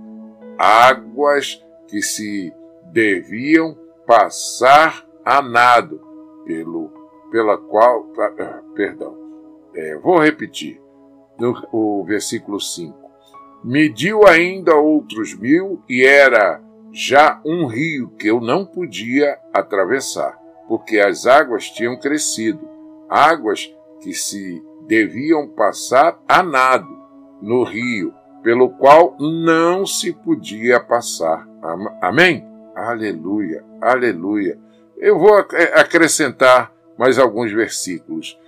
águas 0.58 1.64
que 1.88 2.00
se 2.02 2.52
deviam 2.92 3.76
passar 4.06 5.04
a 5.24 5.40
nado, 5.40 6.00
pelo, 6.44 6.90
pela 7.30 7.56
qual, 7.56 8.06
perdão, 8.74 9.21
é, 9.74 9.96
vou 9.96 10.18
repetir, 10.18 10.80
no, 11.38 11.54
o 11.72 12.04
versículo 12.04 12.60
5. 12.60 12.96
Mediu 13.64 14.26
ainda 14.26 14.74
outros 14.74 15.34
mil 15.38 15.82
e 15.88 16.04
era 16.04 16.60
já 16.92 17.40
um 17.44 17.66
rio 17.66 18.10
que 18.18 18.28
eu 18.28 18.40
não 18.40 18.66
podia 18.66 19.38
atravessar, 19.52 20.38
porque 20.68 20.98
as 20.98 21.26
águas 21.26 21.70
tinham 21.70 21.98
crescido, 21.98 22.68
águas 23.08 23.72
que 24.00 24.12
se 24.12 24.62
deviam 24.86 25.48
passar 25.48 26.18
a 26.28 26.42
nado 26.42 27.00
no 27.40 27.62
rio, 27.62 28.12
pelo 28.42 28.70
qual 28.70 29.16
não 29.18 29.86
se 29.86 30.12
podia 30.12 30.80
passar. 30.80 31.48
Amém? 32.00 32.46
Aleluia, 32.74 33.64
aleluia. 33.80 34.58
Eu 34.96 35.18
vou 35.18 35.34
acrescentar 35.74 36.72
mais 36.98 37.18
alguns 37.18 37.52
versículos. 37.52 38.38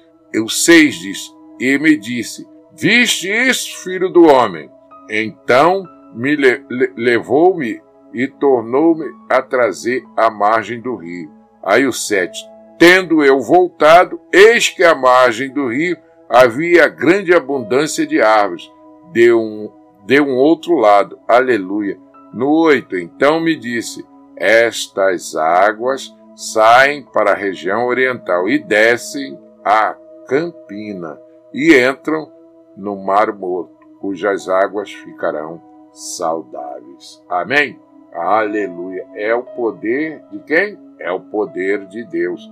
O 0.41 0.49
6 0.49 0.95
diz: 0.97 1.35
E 1.61 1.79
me 1.79 1.97
disse: 1.97 2.47
Viste 2.77 3.29
isso, 3.29 3.83
filho 3.83 4.09
do 4.09 4.25
homem? 4.25 4.71
Então 5.09 5.85
me 6.15 6.35
le 6.35 6.65
levou-me 6.97 7.81
e 8.13 8.27
tornou-me 8.27 9.07
a 9.29 9.43
trazer 9.43 10.05
à 10.17 10.31
margem 10.31 10.81
do 10.81 10.97
rio. 10.97 11.31
Aí 11.63 11.87
o 11.87 11.93
7: 11.93 12.39
Tendo 12.79 13.25
eu 13.25 13.41
voltado, 13.41 14.21
eis 14.33 14.69
que 14.69 14.83
à 14.83 14.95
margem 14.95 15.53
do 15.53 15.69
rio 15.69 15.97
havia 16.29 16.89
grande 16.89 17.33
abundância 17.35 18.07
de 18.07 18.21
árvores. 18.21 18.71
De 19.13 19.33
um, 19.33 19.71
de 20.05 20.21
um 20.21 20.35
outro 20.35 20.75
lado, 20.75 21.19
aleluia. 21.29 21.97
No 22.33 22.51
oito, 22.51 22.97
então 22.97 23.39
me 23.39 23.55
disse: 23.55 24.05
Estas 24.37 25.37
águas 25.37 26.13
saem 26.35 27.05
para 27.05 27.31
a 27.31 27.37
região 27.37 27.87
oriental 27.87 28.49
e 28.49 28.59
descem 28.59 29.39
a 29.65 29.97
Campina 30.27 31.19
e 31.53 31.75
entram 31.77 32.31
no 32.77 32.97
Mar 32.97 33.33
Morto, 33.33 33.87
cujas 34.01 34.49
águas 34.49 34.93
ficarão 34.93 35.63
saudáveis. 35.93 37.23
Amém? 37.29 37.79
Aleluia. 38.13 39.07
É 39.15 39.35
o 39.35 39.43
poder 39.43 40.23
de 40.31 40.39
quem? 40.41 40.79
É 40.99 41.11
o 41.11 41.21
poder 41.21 41.87
de 41.87 42.05
Deus. 42.05 42.51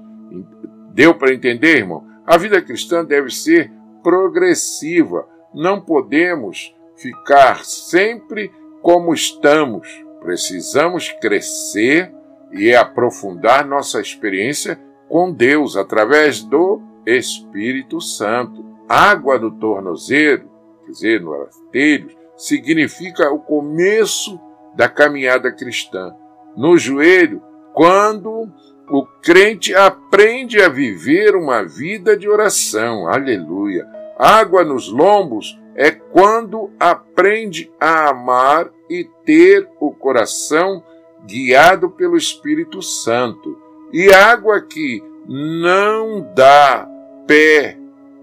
Deu 0.92 1.14
para 1.14 1.32
entender, 1.32 1.78
irmão? 1.78 2.04
A 2.26 2.36
vida 2.36 2.60
cristã 2.60 3.04
deve 3.04 3.30
ser 3.30 3.70
progressiva. 4.02 5.26
Não 5.54 5.80
podemos 5.80 6.74
ficar 6.96 7.64
sempre 7.64 8.50
como 8.80 9.12
estamos. 9.12 9.88
Precisamos 10.20 11.10
crescer 11.20 12.12
e 12.52 12.74
aprofundar 12.74 13.66
nossa 13.66 14.00
experiência 14.00 14.78
com 15.08 15.32
Deus 15.32 15.76
através 15.76 16.42
do 16.42 16.80
Espírito 17.06 18.00
Santo. 18.00 18.64
Água 18.88 19.38
no 19.38 19.50
tornozelo, 19.50 20.50
quer 20.84 20.90
dizer, 20.90 21.20
no 21.20 21.32
artelho, 21.32 22.10
significa 22.36 23.30
o 23.30 23.38
começo 23.38 24.40
da 24.74 24.88
caminhada 24.88 25.52
cristã. 25.52 26.14
No 26.56 26.76
joelho, 26.76 27.42
quando 27.72 28.50
o 28.88 29.06
crente 29.22 29.74
aprende 29.74 30.60
a 30.60 30.68
viver 30.68 31.34
uma 31.34 31.62
vida 31.62 32.16
de 32.16 32.28
oração. 32.28 33.08
Aleluia. 33.08 33.86
Água 34.18 34.64
nos 34.64 34.88
lombos 34.90 35.58
é 35.74 35.90
quando 35.90 36.70
aprende 36.78 37.72
a 37.80 38.10
amar 38.10 38.70
e 38.90 39.08
ter 39.24 39.66
o 39.80 39.92
coração 39.92 40.84
guiado 41.26 41.90
pelo 41.90 42.16
Espírito 42.16 42.82
Santo. 42.82 43.58
E 43.92 44.12
água 44.12 44.60
que 44.60 45.02
não 45.26 46.30
dá 46.34 46.86
pé, 47.26 47.78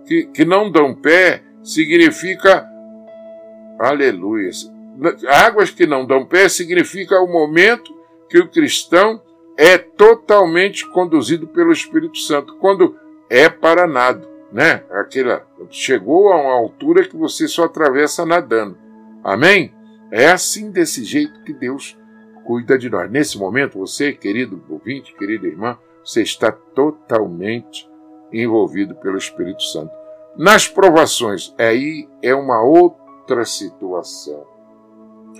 que, 0.05 0.25
que 0.27 0.45
não 0.45 0.71
dão 0.71 0.93
pé, 0.93 1.43
significa. 1.63 2.67
Aleluia. 3.79 4.49
Águas 5.27 5.71
que 5.71 5.85
não 5.85 6.05
dão 6.05 6.25
pé 6.25 6.49
significa 6.49 7.19
o 7.21 7.31
momento 7.31 7.93
que 8.29 8.39
o 8.39 8.49
cristão 8.49 9.21
é 9.57 9.77
totalmente 9.77 10.87
conduzido 10.89 11.47
pelo 11.47 11.71
Espírito 11.71 12.17
Santo, 12.17 12.55
quando 12.57 12.97
é 13.29 13.49
para 13.49 13.87
nado, 13.87 14.27
né? 14.51 14.83
Aquela 14.89 15.45
chegou 15.69 16.31
a 16.31 16.41
uma 16.41 16.53
altura 16.53 17.07
que 17.07 17.17
você 17.17 17.47
só 17.47 17.65
atravessa 17.65 18.25
nadando. 18.25 18.77
Amém? 19.23 19.73
É 20.11 20.29
assim 20.29 20.71
desse 20.71 21.03
jeito 21.03 21.43
que 21.43 21.53
Deus 21.53 21.97
cuida 22.45 22.77
de 22.77 22.89
nós. 22.89 23.11
Nesse 23.11 23.37
momento, 23.37 23.77
você, 23.77 24.13
querido 24.13 24.63
ouvinte, 24.69 25.13
querida 25.15 25.45
irmã, 25.45 25.77
você 26.03 26.21
está 26.21 26.51
totalmente 26.51 27.88
envolvido 28.31 28.95
pelo 28.95 29.17
Espírito 29.17 29.63
Santo. 29.63 29.91
Nas 30.37 30.67
provações, 30.67 31.53
aí 31.57 32.07
é 32.21 32.33
uma 32.33 32.61
outra 32.63 33.45
situação. 33.45 34.45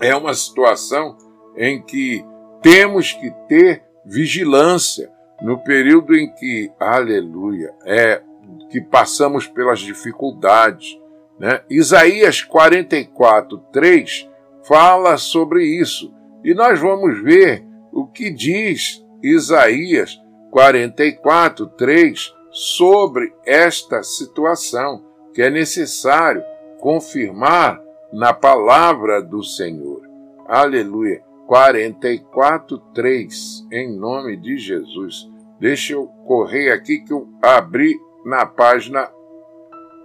É 0.00 0.14
uma 0.14 0.34
situação 0.34 1.16
em 1.56 1.82
que 1.82 2.24
temos 2.62 3.12
que 3.12 3.30
ter 3.48 3.82
vigilância 4.04 5.10
no 5.40 5.58
período 5.58 6.14
em 6.14 6.32
que, 6.34 6.70
aleluia, 6.78 7.72
é 7.84 8.22
que 8.68 8.80
passamos 8.80 9.46
pelas 9.46 9.80
dificuldades. 9.80 10.98
Né? 11.38 11.60
Isaías 11.70 12.42
44, 12.42 13.58
3 13.72 14.28
fala 14.66 15.16
sobre 15.16 15.64
isso. 15.64 16.12
E 16.44 16.54
nós 16.54 16.78
vamos 16.78 17.22
ver 17.22 17.64
o 17.92 18.06
que 18.06 18.30
diz 18.30 19.04
Isaías 19.22 20.20
44, 20.50 21.66
3 21.68 22.34
sobre 22.50 23.32
esta 23.44 24.02
situação, 24.02 25.04
que 25.32 25.42
é 25.42 25.50
necessário 25.50 26.42
confirmar 26.80 27.80
na 28.12 28.32
palavra 28.32 29.22
do 29.22 29.42
Senhor. 29.42 30.02
Aleluia. 30.46 31.22
44, 31.46 32.78
3, 32.94 33.66
em 33.72 33.98
nome 33.98 34.36
de 34.36 34.56
Jesus. 34.56 35.28
Deixa 35.58 35.94
eu 35.94 36.06
correr 36.24 36.70
aqui 36.70 37.00
que 37.00 37.12
eu 37.12 37.28
abri 37.42 37.98
na 38.24 38.46
página 38.46 39.10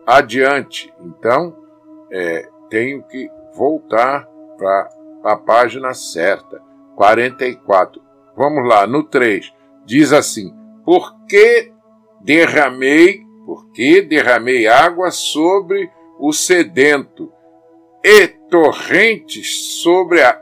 adiante. 0.06 0.92
Então, 1.00 1.56
é, 2.12 2.50
tenho 2.70 3.04
que 3.04 3.30
voltar 3.56 4.28
para 4.58 4.90
a 5.24 5.36
página 5.36 5.94
certa. 5.94 6.62
44. 6.96 8.02
Vamos 8.36 8.68
lá, 8.68 8.88
no 8.88 9.04
3. 9.04 9.54
Diz 9.86 10.12
assim: 10.14 10.52
Porque 10.84 11.72
derramei, 12.26 13.24
porque 13.46 14.02
derramei 14.02 14.66
água 14.68 15.12
sobre 15.12 15.90
o 16.20 16.34
sedento 16.34 17.32
e 18.04 18.28
torrentes 18.28 19.82
sobre 19.82 20.24
a 20.24 20.34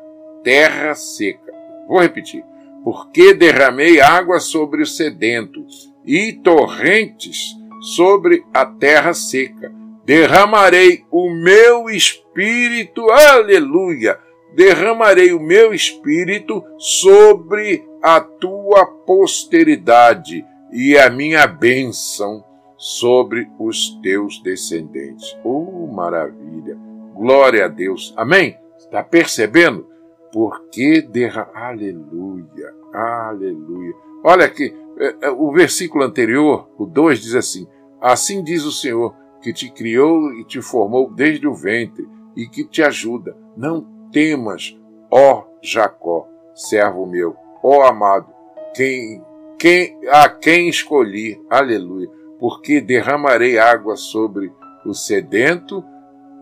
terra 0.44 0.96
seca. 0.96 1.54
Vou 1.88 2.00
repetir. 2.00 2.44
Porque 2.84 3.34
derramei 3.34 4.00
água 4.00 4.40
sobre 4.40 4.82
o 4.82 4.86
sedento 4.86 5.66
e 6.06 6.34
torrentes 6.34 7.54
sobre 7.96 8.44
a 8.54 8.66
terra 8.66 9.14
seca. 9.14 9.72
Derramarei 10.06 11.04
o 11.12 11.30
meu 11.30 11.90
espírito, 11.90 13.10
aleluia! 13.10 14.18
Derramarei 14.54 15.34
o 15.34 15.40
meu 15.40 15.74
espírito 15.74 16.64
sobre 16.78 17.84
a 18.02 18.20
tua 18.20 18.86
posteridade 18.86 20.46
e 20.74 20.98
a 20.98 21.10
minha 21.10 21.48
bênção 21.48 22.44
sobre 22.78 23.50
os 23.58 23.98
teus 24.02 24.42
descendentes. 24.42 25.38
Oh, 25.44 25.88
maravilha! 25.88 26.78
Glória 27.14 27.66
a 27.66 27.68
Deus. 27.70 28.14
Amém? 28.18 28.58
Está 28.78 29.02
percebendo? 29.04 29.94
porque 30.34 31.00
derra... 31.02 31.50
Aleluia, 31.54 32.74
aleluia. 32.92 33.94
Olha 34.24 34.46
aqui, 34.46 34.76
é, 34.98 35.28
é, 35.28 35.30
o 35.30 35.52
versículo 35.52 36.04
anterior, 36.04 36.68
o 36.76 36.88
2, 36.88 37.20
diz 37.22 37.36
assim: 37.36 37.68
Assim 38.02 38.44
diz 38.44 38.66
o 38.66 38.72
Senhor, 38.72 39.16
que 39.42 39.54
te 39.54 39.70
criou 39.72 40.34
e 40.34 40.44
te 40.44 40.60
formou 40.60 41.14
desde 41.14 41.48
o 41.48 41.54
ventre, 41.54 42.10
e 42.36 42.48
que 42.48 42.66
te 42.66 42.82
ajuda. 42.82 43.38
Não 43.56 44.10
temas, 44.12 44.76
ó 45.12 45.46
Jacó, 45.62 46.28
servo 46.56 47.06
meu, 47.06 47.36
ó 47.64 47.84
amado, 47.84 48.28
quem, 48.76 49.24
quem, 49.58 49.98
a 50.10 50.30
quem 50.30 50.70
escolhi, 50.70 51.42
aleluia, 51.50 52.10
porque 52.40 52.82
derramarei 52.82 53.58
água 53.58 53.96
sobre 53.96 54.52
o 54.86 54.94
sedento 54.94 55.84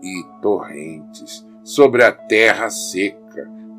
e 0.02 0.24
torrentes, 0.40 1.46
sobre 1.62 2.04
a 2.04 2.10
terra 2.10 2.68
seca 2.70 3.22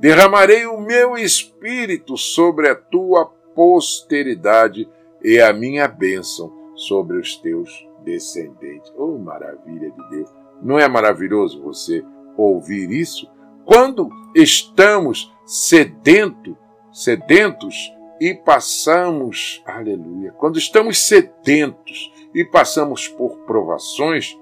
derramarei 0.04 0.66
o 0.66 0.82
meu 0.82 1.18
espírito 1.18 2.18
sobre 2.18 2.68
a 2.68 2.76
tua 2.76 3.26
posteridade 3.56 4.86
e 5.24 5.40
a 5.40 5.54
minha 5.54 5.88
bênção 5.88 6.52
sobre 6.76 7.18
os 7.18 7.38
teus 7.38 7.88
descendentes. 8.04 8.92
Oh, 8.98 9.18
maravilha 9.18 9.90
de 9.90 10.10
Deus! 10.10 10.30
Não 10.62 10.78
é 10.78 10.90
maravilhoso 10.90 11.64
você 11.64 12.04
ouvir 12.36 12.92
isso? 12.92 13.32
Quando 13.64 14.10
estamos 14.36 15.34
sedento, 15.46 16.58
sedentos 16.92 17.90
e 18.20 18.34
passamos, 18.34 19.62
aleluia, 19.66 20.32
quando 20.32 20.58
estamos 20.58 21.08
sedentos 21.08 22.12
e 22.34 22.44
passamos 22.44 23.08
por 23.08 23.40
provações 23.46 24.38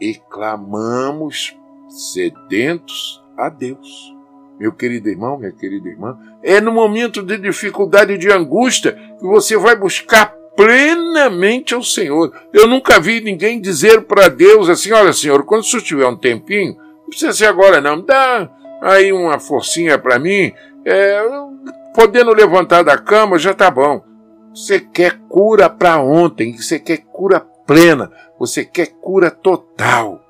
e 0.00 0.14
clamamos 0.14 1.56
sedentos 1.88 3.22
a 3.36 3.48
Deus 3.48 4.16
meu 4.58 4.72
querido 4.72 5.08
irmão, 5.08 5.38
minha 5.38 5.52
querida 5.52 5.88
irmã, 5.88 6.18
é 6.42 6.60
no 6.60 6.72
momento 6.72 7.22
de 7.22 7.38
dificuldade 7.38 8.14
e 8.14 8.18
de 8.18 8.30
angústia 8.30 8.92
que 9.18 9.26
você 9.26 9.56
vai 9.56 9.76
buscar 9.76 10.34
plenamente 10.56 11.74
ao 11.74 11.82
Senhor. 11.82 12.32
Eu 12.52 12.66
nunca 12.66 12.98
vi 12.98 13.20
ninguém 13.20 13.60
dizer 13.60 14.02
para 14.02 14.28
Deus 14.28 14.68
assim: 14.68 14.92
olha, 14.92 15.12
Senhor, 15.12 15.44
quando 15.44 15.60
o 15.60 15.64
senhor 15.64 15.82
tiver 15.82 16.06
um 16.06 16.16
tempinho, 16.16 16.74
não 16.76 17.06
precisa 17.08 17.32
ser 17.32 17.46
agora, 17.46 17.80
não, 17.80 18.00
dá 18.00 18.50
aí 18.80 19.12
uma 19.12 19.38
forcinha 19.38 19.98
para 19.98 20.18
mim, 20.18 20.52
é, 20.84 21.22
podendo 21.96 22.34
levantar 22.34 22.84
da 22.84 22.98
cama 22.98 23.38
já 23.38 23.54
tá 23.54 23.70
bom. 23.70 24.04
Você 24.54 24.78
quer 24.78 25.18
cura 25.28 25.70
para 25.70 25.98
ontem, 25.98 26.54
você 26.54 26.78
quer 26.78 26.98
cura 26.98 27.40
plena, 27.40 28.12
você 28.38 28.64
quer 28.64 28.88
cura 29.00 29.30
total. 29.30 30.22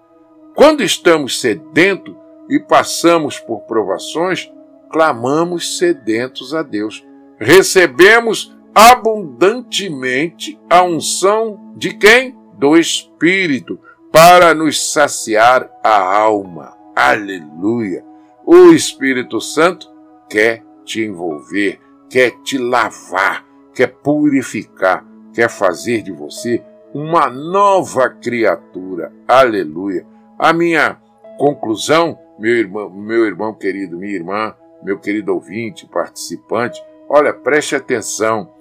Quando 0.54 0.82
estamos 0.82 1.40
sedentos, 1.40 2.14
e 2.48 2.60
passamos 2.60 3.40
por 3.40 3.62
provações, 3.62 4.50
clamamos 4.90 5.78
sedentos 5.78 6.54
a 6.54 6.62
Deus. 6.62 7.04
Recebemos 7.38 8.56
abundantemente 8.74 10.58
a 10.70 10.82
unção 10.82 11.72
de 11.76 11.94
quem? 11.94 12.36
Do 12.54 12.76
Espírito, 12.76 13.78
para 14.12 14.54
nos 14.54 14.92
saciar 14.92 15.68
a 15.82 16.16
alma. 16.16 16.74
Aleluia! 16.94 18.04
O 18.46 18.70
Espírito 18.70 19.40
Santo 19.40 19.90
quer 20.30 20.65
te 20.86 21.04
envolver, 21.04 21.78
quer 22.08 22.30
te 22.42 22.56
lavar, 22.56 23.44
quer 23.74 23.88
purificar, 23.88 25.04
quer 25.34 25.50
fazer 25.50 26.02
de 26.02 26.12
você 26.12 26.62
uma 26.94 27.28
nova 27.28 28.08
criatura. 28.08 29.12
Aleluia! 29.28 30.06
A 30.38 30.52
minha 30.52 30.98
conclusão, 31.36 32.18
meu 32.38 32.54
irmão, 32.54 32.88
meu 32.88 33.26
irmão 33.26 33.52
querido, 33.52 33.98
minha 33.98 34.14
irmã, 34.14 34.54
meu 34.82 34.98
querido 34.98 35.34
ouvinte, 35.34 35.86
participante, 35.86 36.82
olha, 37.08 37.34
preste 37.34 37.74
atenção. 37.74 38.54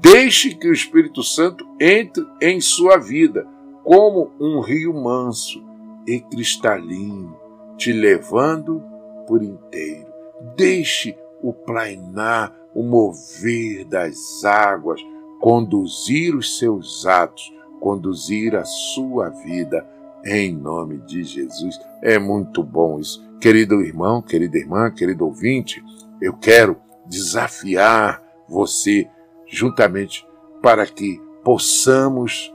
Deixe 0.00 0.54
que 0.54 0.68
o 0.68 0.72
Espírito 0.72 1.22
Santo 1.22 1.66
entre 1.80 2.22
em 2.42 2.60
sua 2.60 2.98
vida 2.98 3.46
como 3.82 4.30
um 4.38 4.60
rio 4.60 4.92
manso 4.92 5.64
e 6.06 6.20
cristalino, 6.20 7.34
te 7.78 7.90
levando 7.92 8.82
por 9.26 9.42
inteiro. 9.42 10.08
Deixe 10.56 11.16
o 11.42 11.52
plainar, 11.52 12.54
o 12.74 12.82
mover 12.82 13.84
das 13.84 14.44
águas, 14.44 15.00
conduzir 15.40 16.34
os 16.34 16.58
seus 16.58 17.06
atos, 17.06 17.52
conduzir 17.80 18.56
a 18.56 18.64
sua 18.64 19.28
vida 19.28 19.86
em 20.24 20.54
nome 20.54 20.98
de 20.98 21.22
Jesus. 21.22 21.78
É 22.02 22.18
muito 22.18 22.62
bom 22.62 22.98
isso. 22.98 23.26
Querido 23.40 23.80
irmão, 23.80 24.20
querida 24.20 24.58
irmã, 24.58 24.90
querido 24.90 25.24
ouvinte, 25.24 25.82
eu 26.20 26.34
quero 26.34 26.76
desafiar 27.06 28.22
você 28.48 29.08
juntamente 29.46 30.26
para 30.60 30.84
que 30.86 31.20
possamos 31.44 32.52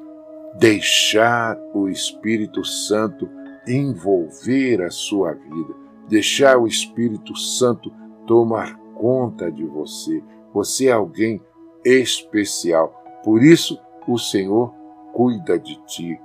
deixar 0.59 1.57
o 1.73 1.87
Espírito 1.87 2.63
Santo 2.63 3.29
envolver 3.67 4.81
a 4.81 4.91
sua 4.91 5.33
vida, 5.33 5.73
deixar 6.07 6.57
o 6.57 6.67
Espírito 6.67 7.35
Santo 7.35 7.91
tomar 8.25 8.77
conta 8.95 9.51
de 9.51 9.65
você. 9.65 10.23
Você 10.53 10.87
é 10.87 10.91
alguém 10.91 11.41
especial. 11.83 13.03
Por 13.23 13.43
isso, 13.43 13.79
o 14.07 14.17
Senhor 14.17 14.73
cuida 15.13 15.57
de 15.57 15.75
ti. 15.85 16.19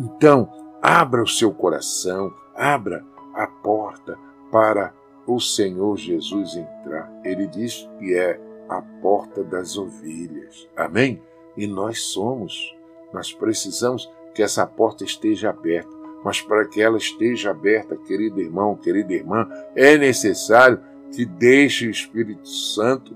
Então, 0.00 0.50
abra 0.82 1.22
o 1.22 1.28
seu 1.28 1.52
coração, 1.52 2.32
abra 2.54 3.04
a 3.34 3.46
porta 3.46 4.18
para 4.50 4.92
o 5.26 5.40
Senhor 5.40 5.96
Jesus 5.96 6.56
entrar. 6.56 7.10
Ele 7.24 7.46
diz 7.46 7.88
que 7.98 8.14
é 8.14 8.40
a 8.68 8.82
porta 8.82 9.42
das 9.42 9.76
ovelhas. 9.76 10.68
Amém? 10.76 11.22
E 11.56 11.66
nós 11.66 12.00
somos. 12.02 12.74
Nós 13.12 13.32
precisamos 13.32 14.10
que 14.34 14.42
essa 14.42 14.66
porta 14.66 15.04
esteja 15.04 15.50
aberta. 15.50 15.90
Mas 16.24 16.40
para 16.40 16.66
que 16.66 16.80
ela 16.80 16.96
esteja 16.96 17.50
aberta, 17.50 17.96
querido 17.96 18.40
irmão, 18.40 18.74
querida 18.76 19.12
irmã, 19.12 19.48
é 19.76 19.96
necessário 19.98 20.80
que 21.14 21.24
deixe 21.24 21.86
o 21.86 21.90
Espírito 21.90 22.48
Santo 22.48 23.14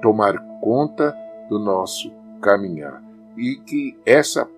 tomar 0.00 0.38
conta 0.60 1.14
do 1.48 1.58
nosso 1.58 2.12
caminhar 2.40 3.02
e 3.36 3.56
que 3.56 3.98
essa 4.04 4.48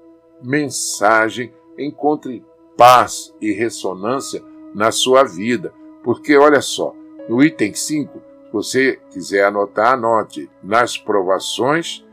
mensagem 0.42 1.52
encontre 1.78 2.44
paz 2.76 3.34
e 3.40 3.52
ressonância 3.52 4.42
na 4.74 4.90
sua 4.90 5.24
vida. 5.24 5.72
Porque 6.02 6.36
olha 6.36 6.60
só, 6.60 6.94
no 7.28 7.42
item 7.42 7.74
5, 7.74 8.18
se 8.18 8.52
você 8.52 9.00
quiser 9.10 9.44
anotar, 9.44 9.94
anote. 9.94 10.50
Nas 10.62 10.98
provações, 10.98 12.04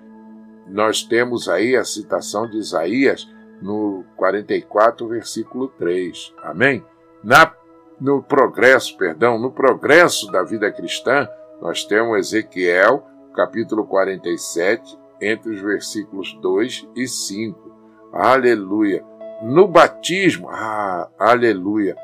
nós 0.67 1.03
temos 1.03 1.49
aí 1.49 1.75
a 1.75 1.83
citação 1.83 2.47
de 2.49 2.57
Isaías 2.57 3.27
no 3.61 4.05
44, 4.15 5.07
versículo 5.07 5.67
3. 5.77 6.33
Amém? 6.43 6.83
Na, 7.23 7.53
no 7.99 8.23
progresso, 8.23 8.97
perdão, 8.97 9.37
no 9.37 9.51
progresso 9.51 10.31
da 10.31 10.43
vida 10.43 10.71
cristã, 10.71 11.27
nós 11.61 11.83
temos 11.83 12.17
Ezequiel, 12.17 13.05
capítulo 13.35 13.85
47, 13.85 14.97
entre 15.21 15.51
os 15.51 15.61
versículos 15.61 16.33
2 16.41 16.87
e 16.95 17.07
5. 17.07 17.69
Aleluia. 18.13 19.03
No 19.41 19.67
batismo, 19.67 20.49
ah, 20.49 21.09
aleluia, 21.17 21.95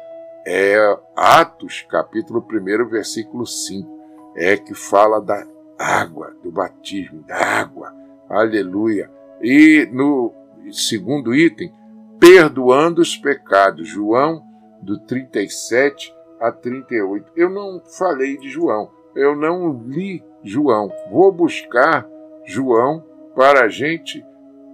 é 0.45 0.77
Atos, 1.15 1.85
capítulo 1.89 2.45
1, 2.49 2.89
versículo 2.89 3.45
5, 3.45 3.89
é 4.35 4.57
que 4.57 4.73
fala 4.73 5.19
da 5.19 5.45
água, 5.77 6.33
do 6.43 6.51
batismo, 6.51 7.23
da 7.23 7.35
água. 7.35 7.93
Aleluia. 8.29 9.09
E 9.41 9.87
no 9.91 10.33
segundo 10.71 11.33
item, 11.33 11.73
perdoando 12.19 13.01
os 13.01 13.15
pecados. 13.15 13.87
João, 13.87 14.43
do 14.85 14.99
37 14.99 16.15
a 16.39 16.51
38. 16.51 17.31
Eu 17.35 17.49
não 17.49 17.81
falei 17.97 18.37
de 18.37 18.49
João, 18.49 18.89
eu 19.15 19.35
não 19.35 19.73
li 19.85 20.23
João. 20.43 20.91
Vou 21.11 21.31
buscar 21.31 22.07
João 22.45 23.03
para 23.33 23.65
a 23.65 23.67
gente 23.67 24.23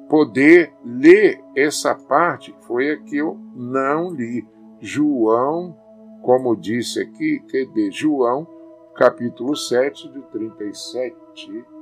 poder 0.10 0.74
ler 0.84 1.42
essa 1.56 1.96
parte. 1.96 2.54
Foi 2.68 2.92
a 2.92 2.98
que 2.98 3.18
eu 3.18 3.40
não 3.56 4.12
li. 4.12 4.46
João, 4.80 5.78
como 6.22 6.56
disse 6.56 7.02
aqui, 7.02 7.40
de 7.74 7.92
João, 7.92 8.48
capítulo 8.96 9.56
7, 9.56 10.10
de 10.10 10.22
37 10.24 11.16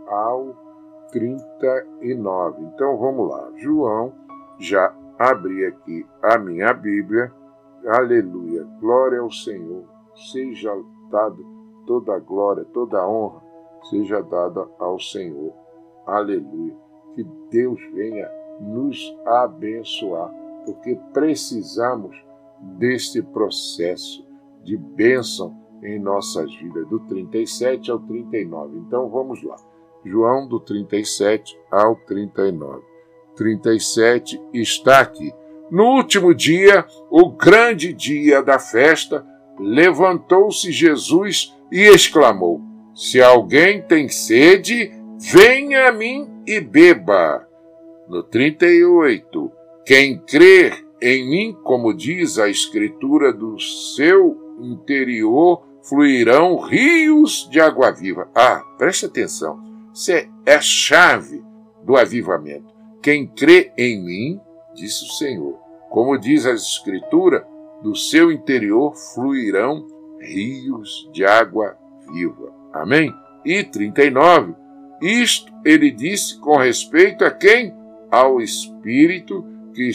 ao 0.08 0.56
39. 1.12 2.64
Então 2.64 2.98
vamos 2.98 3.30
lá. 3.30 3.52
João, 3.56 4.14
já 4.60 4.94
abri 5.18 5.66
aqui 5.66 6.06
a 6.22 6.38
minha 6.38 6.74
Bíblia. 6.74 7.34
Aleluia. 7.88 8.64
Glória 8.80 9.20
ao 9.20 9.32
Senhor. 9.32 9.84
Seja 10.32 10.72
dada 11.10 11.38
toda 11.90 12.16
a 12.16 12.20
glória, 12.20 12.64
toda 12.66 13.00
a 13.00 13.10
honra, 13.10 13.42
seja 13.90 14.22
dada 14.22 14.68
ao 14.78 15.00
Senhor. 15.00 15.52
Aleluia. 16.06 16.76
Que 17.16 17.24
Deus 17.50 17.80
venha 17.94 18.30
nos 18.62 19.16
abençoar, 19.26 20.32
porque 20.66 21.00
precisamos 21.12 22.16
deste 22.78 23.24
processo 23.24 24.24
de 24.64 24.78
bênção 24.78 25.58
em 25.82 25.98
nossas 25.98 26.54
vidas, 26.58 26.88
do 26.90 27.00
37 27.00 27.90
ao 27.90 28.00
39. 28.00 28.78
Então 28.78 29.10
vamos 29.10 29.42
lá. 29.42 29.56
João 30.06 30.48
do 30.48 30.60
37 30.60 31.60
ao 31.72 31.96
39. 31.96 32.84
37 33.36 34.40
está 34.54 35.00
aqui. 35.00 35.34
No 35.72 35.86
último 35.86 36.34
dia, 36.34 36.86
o 37.10 37.30
grande 37.30 37.94
dia 37.94 38.42
da 38.42 38.58
festa, 38.58 39.26
levantou-se 39.60 40.72
Jesus 40.72 41.56
e 41.72 41.82
exclamou: 41.82 42.62
Se 42.96 43.22
alguém 43.22 43.82
tem 43.82 44.10
sede, 44.10 44.92
venha 45.20 45.90
a 45.90 45.92
mim 45.92 46.28
e 46.48 46.60
beba. 46.60 47.48
No 48.08 48.24
38, 48.24 49.52
quem 49.86 50.18
crer 50.18 50.86
em 51.02 51.30
mim, 51.30 51.58
como 51.64 51.94
diz 51.94 52.40
a 52.40 52.50
Escritura, 52.50 53.32
do 53.32 53.60
seu 53.60 54.38
interior 54.60 55.64
fluirão 55.84 56.58
rios 56.60 57.48
de 57.50 57.60
água 57.60 57.92
viva. 57.92 58.30
Ah, 58.36 58.64
preste 58.78 59.06
atenção. 59.06 59.60
Isso 59.94 60.12
é, 60.12 60.28
é 60.46 60.56
a 60.56 60.62
chave 60.62 61.42
do 61.84 61.96
avivamento. 61.96 62.74
Quem 63.02 63.26
crê 63.28 63.72
em 63.78 64.04
mim, 64.04 64.40
disse 64.80 65.06
o 65.06 65.14
Senhor, 65.14 65.58
como 65.90 66.18
diz 66.18 66.46
a 66.46 66.54
Escritura, 66.54 67.46
do 67.82 67.96
seu 67.96 68.32
interior 68.32 68.96
fluirão 68.96 69.86
rios 70.20 71.10
de 71.14 71.26
água 71.26 71.78
viva. 72.12 72.54
Amém? 72.74 73.14
E 73.46 73.64
39. 73.64 74.54
Isto 75.02 75.52
ele 75.66 75.92
disse 75.92 76.40
com 76.40 76.58
respeito 76.58 77.24
a 77.24 77.32
quem? 77.32 77.74
Ao 78.12 78.42
Espírito 78.42 79.46
que, 79.74 79.90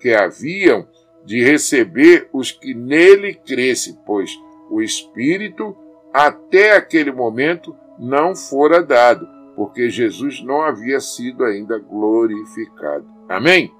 que 0.00 0.14
haviam 0.14 0.86
de 1.24 1.42
receber 1.42 2.28
os 2.32 2.52
que 2.52 2.72
nele 2.72 3.34
crescem, 3.34 3.98
pois 4.06 4.30
o 4.70 4.80
Espírito 4.80 5.76
até 6.12 6.76
aquele 6.76 7.12
momento 7.12 7.76
não 7.98 8.34
fora 8.34 8.82
dado, 8.82 9.26
porque 9.54 9.90
Jesus 9.90 10.42
não 10.42 10.62
havia 10.62 11.00
sido 11.00 11.44
ainda 11.44 11.78
glorificado. 11.78 13.06
Amém? 13.28 13.70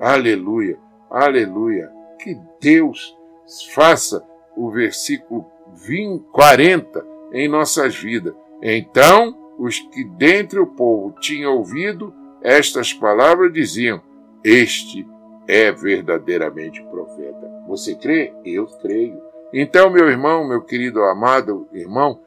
Aleluia, 0.00 0.78
aleluia. 1.10 1.90
Que 2.18 2.36
Deus 2.60 3.16
faça 3.74 4.24
o 4.56 4.70
versículo 4.70 5.46
20, 5.74 6.24
40 6.32 7.06
em 7.32 7.48
nossas 7.48 7.96
vidas. 7.96 8.34
Então, 8.62 9.36
os 9.58 9.78
que 9.78 10.04
dentre 10.04 10.58
o 10.58 10.66
povo 10.66 11.14
tinham 11.20 11.56
ouvido 11.56 12.14
estas 12.42 12.92
palavras 12.92 13.52
diziam: 13.52 14.00
Este 14.44 15.06
é 15.46 15.72
verdadeiramente 15.72 16.82
profeta. 16.84 17.64
Você 17.66 17.94
crê? 17.94 18.32
Eu 18.44 18.66
creio. 18.66 19.20
Então, 19.52 19.90
meu 19.90 20.08
irmão, 20.08 20.46
meu 20.46 20.62
querido 20.62 21.02
amado 21.02 21.68
irmão, 21.72 22.20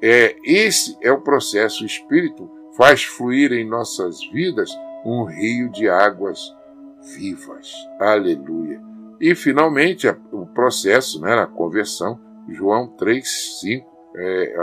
é, 0.00 0.36
esse 0.44 0.96
é 1.00 1.12
o 1.12 1.20
processo. 1.20 1.82
O 1.82 1.86
Espírito 1.86 2.50
faz 2.76 3.04
fluir 3.04 3.52
em 3.52 3.68
nossas 3.68 4.18
vidas 4.32 4.70
um 5.04 5.24
rio 5.24 5.70
de 5.70 5.88
águas 5.88 6.52
vivas. 7.02 7.72
Aleluia. 7.98 8.80
E 9.20 9.34
finalmente 9.34 10.08
o 10.32 10.46
processo, 10.46 11.20
né, 11.20 11.34
a 11.34 11.46
conversão, 11.46 12.18
João 12.48 12.88
3:5 12.96 13.84
é, 14.14 14.54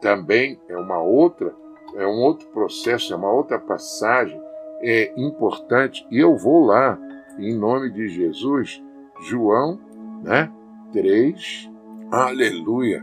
também 0.00 0.60
é 0.68 0.76
uma 0.76 1.00
outra, 1.00 1.54
é 1.94 2.06
um 2.06 2.20
outro 2.20 2.48
processo, 2.48 3.12
é 3.12 3.16
uma 3.16 3.30
outra 3.30 3.58
passagem 3.58 4.40
é 4.80 5.12
importante. 5.16 6.06
E 6.10 6.18
eu 6.18 6.36
vou 6.36 6.64
lá 6.64 6.98
em 7.38 7.54
nome 7.54 7.90
de 7.90 8.08
Jesus, 8.08 8.82
João, 9.22 9.78
né, 10.22 10.50
3, 10.92 11.70
aleluia, 12.10 13.02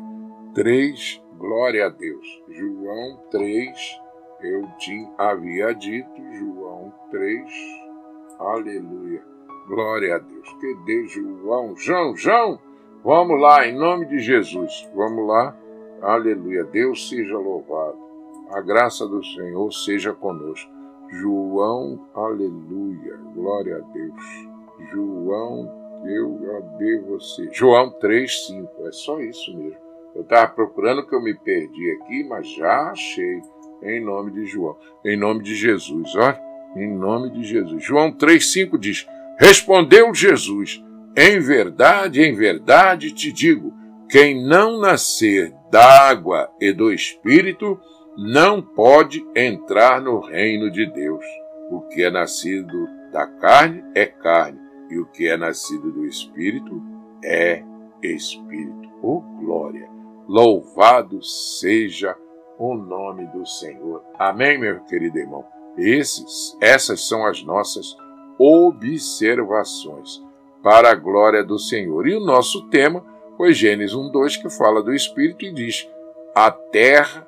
3, 0.53 1.21
glória 1.37 1.85
a 1.85 1.89
Deus. 1.89 2.25
João 2.49 3.17
3, 3.31 4.01
eu 4.41 4.67
te 4.77 5.07
havia 5.17 5.73
dito, 5.73 6.09
João 6.33 6.93
3, 7.11 7.49
aleluia, 8.39 9.23
glória 9.67 10.15
a 10.15 10.19
Deus. 10.19 10.53
Que 10.59 11.07
João, 11.07 11.75
João, 11.75 12.15
João, 12.15 12.59
vamos 13.03 13.39
lá, 13.39 13.67
em 13.67 13.75
nome 13.75 14.05
de 14.05 14.19
Jesus, 14.19 14.89
vamos 14.95 15.27
lá, 15.27 15.55
aleluia, 16.01 16.63
Deus 16.63 17.09
seja 17.09 17.37
louvado, 17.37 17.97
a 18.51 18.61
graça 18.61 19.07
do 19.07 19.23
Senhor 19.23 19.71
seja 19.71 20.13
conosco. 20.13 20.71
João, 21.09 22.07
aleluia, 22.13 23.17
glória 23.33 23.77
a 23.77 23.79
Deus. 23.93 24.47
João 24.91 25.85
eu 26.07 26.57
odeio 26.57 27.05
você. 27.05 27.49
João 27.51 27.89
3, 27.89 28.47
5. 28.47 28.87
É 28.87 28.91
só 28.91 29.19
isso 29.19 29.55
mesmo. 29.57 29.77
Eu 30.13 30.21
estava 30.21 30.51
procurando 30.51 31.05
que 31.05 31.15
eu 31.15 31.21
me 31.21 31.33
perdi 31.33 31.91
aqui, 31.91 32.23
mas 32.23 32.47
já 32.53 32.91
achei. 32.91 33.41
Em 33.81 34.03
nome 34.03 34.31
de 34.31 34.45
João. 34.45 34.77
Em 35.03 35.17
nome 35.17 35.43
de 35.43 35.55
Jesus. 35.55 36.15
Olha, 36.15 36.39
em 36.75 36.93
nome 36.93 37.31
de 37.31 37.43
Jesus. 37.43 37.83
João 37.83 38.11
3, 38.11 38.51
5 38.51 38.77
diz: 38.77 39.07
Respondeu 39.39 40.13
Jesus: 40.13 40.83
Em 41.15 41.39
verdade, 41.39 42.21
em 42.21 42.33
verdade 42.33 43.11
te 43.11 43.31
digo: 43.31 43.73
quem 44.09 44.45
não 44.45 44.79
nascer 44.79 45.53
d'água 45.71 46.49
e 46.59 46.71
do 46.71 46.91
espírito 46.91 47.79
não 48.17 48.61
pode 48.61 49.25
entrar 49.35 50.01
no 50.01 50.19
reino 50.19 50.71
de 50.71 50.85
Deus. 50.91 51.25
O 51.69 51.81
que 51.81 52.03
é 52.03 52.11
nascido 52.11 52.87
da 53.11 53.25
carne 53.25 53.83
é 53.95 54.05
carne 54.05 54.65
e 54.89 54.99
o 54.99 55.05
que 55.05 55.27
é 55.27 55.37
nascido 55.37 55.91
do 55.91 56.05
Espírito 56.05 56.81
é 57.23 57.63
Espírito. 58.03 58.89
Oh, 59.01 59.21
glória! 59.39 59.89
Louvado 60.27 61.21
seja 61.23 62.15
o 62.57 62.75
nome 62.75 63.25
do 63.27 63.45
Senhor. 63.45 64.03
Amém, 64.17 64.57
meu 64.57 64.79
querido 64.81 65.17
irmão? 65.17 65.54
Esses, 65.77 66.57
essas 66.61 67.07
são 67.07 67.25
as 67.25 67.43
nossas 67.43 67.95
observações 68.37 70.23
para 70.63 70.91
a 70.91 70.95
glória 70.95 71.43
do 71.43 71.59
Senhor. 71.59 72.07
E 72.07 72.15
o 72.15 72.25
nosso 72.25 72.67
tema 72.69 73.03
foi 73.37 73.53
Gênesis 73.53 73.95
1:2 73.95 74.41
que 74.41 74.49
fala 74.49 74.81
do 74.81 74.93
Espírito 74.93 75.45
e 75.45 75.53
diz: 75.53 75.87
A 76.33 76.49
terra, 76.51 77.27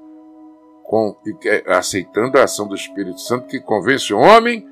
Com, 0.84 1.16
aceitando 1.68 2.38
a 2.38 2.44
ação 2.44 2.68
do 2.68 2.76
Espírito 2.76 3.20
Santo 3.20 3.48
que 3.48 3.60
convence 3.60 4.14
o 4.14 4.20
homem 4.20 4.68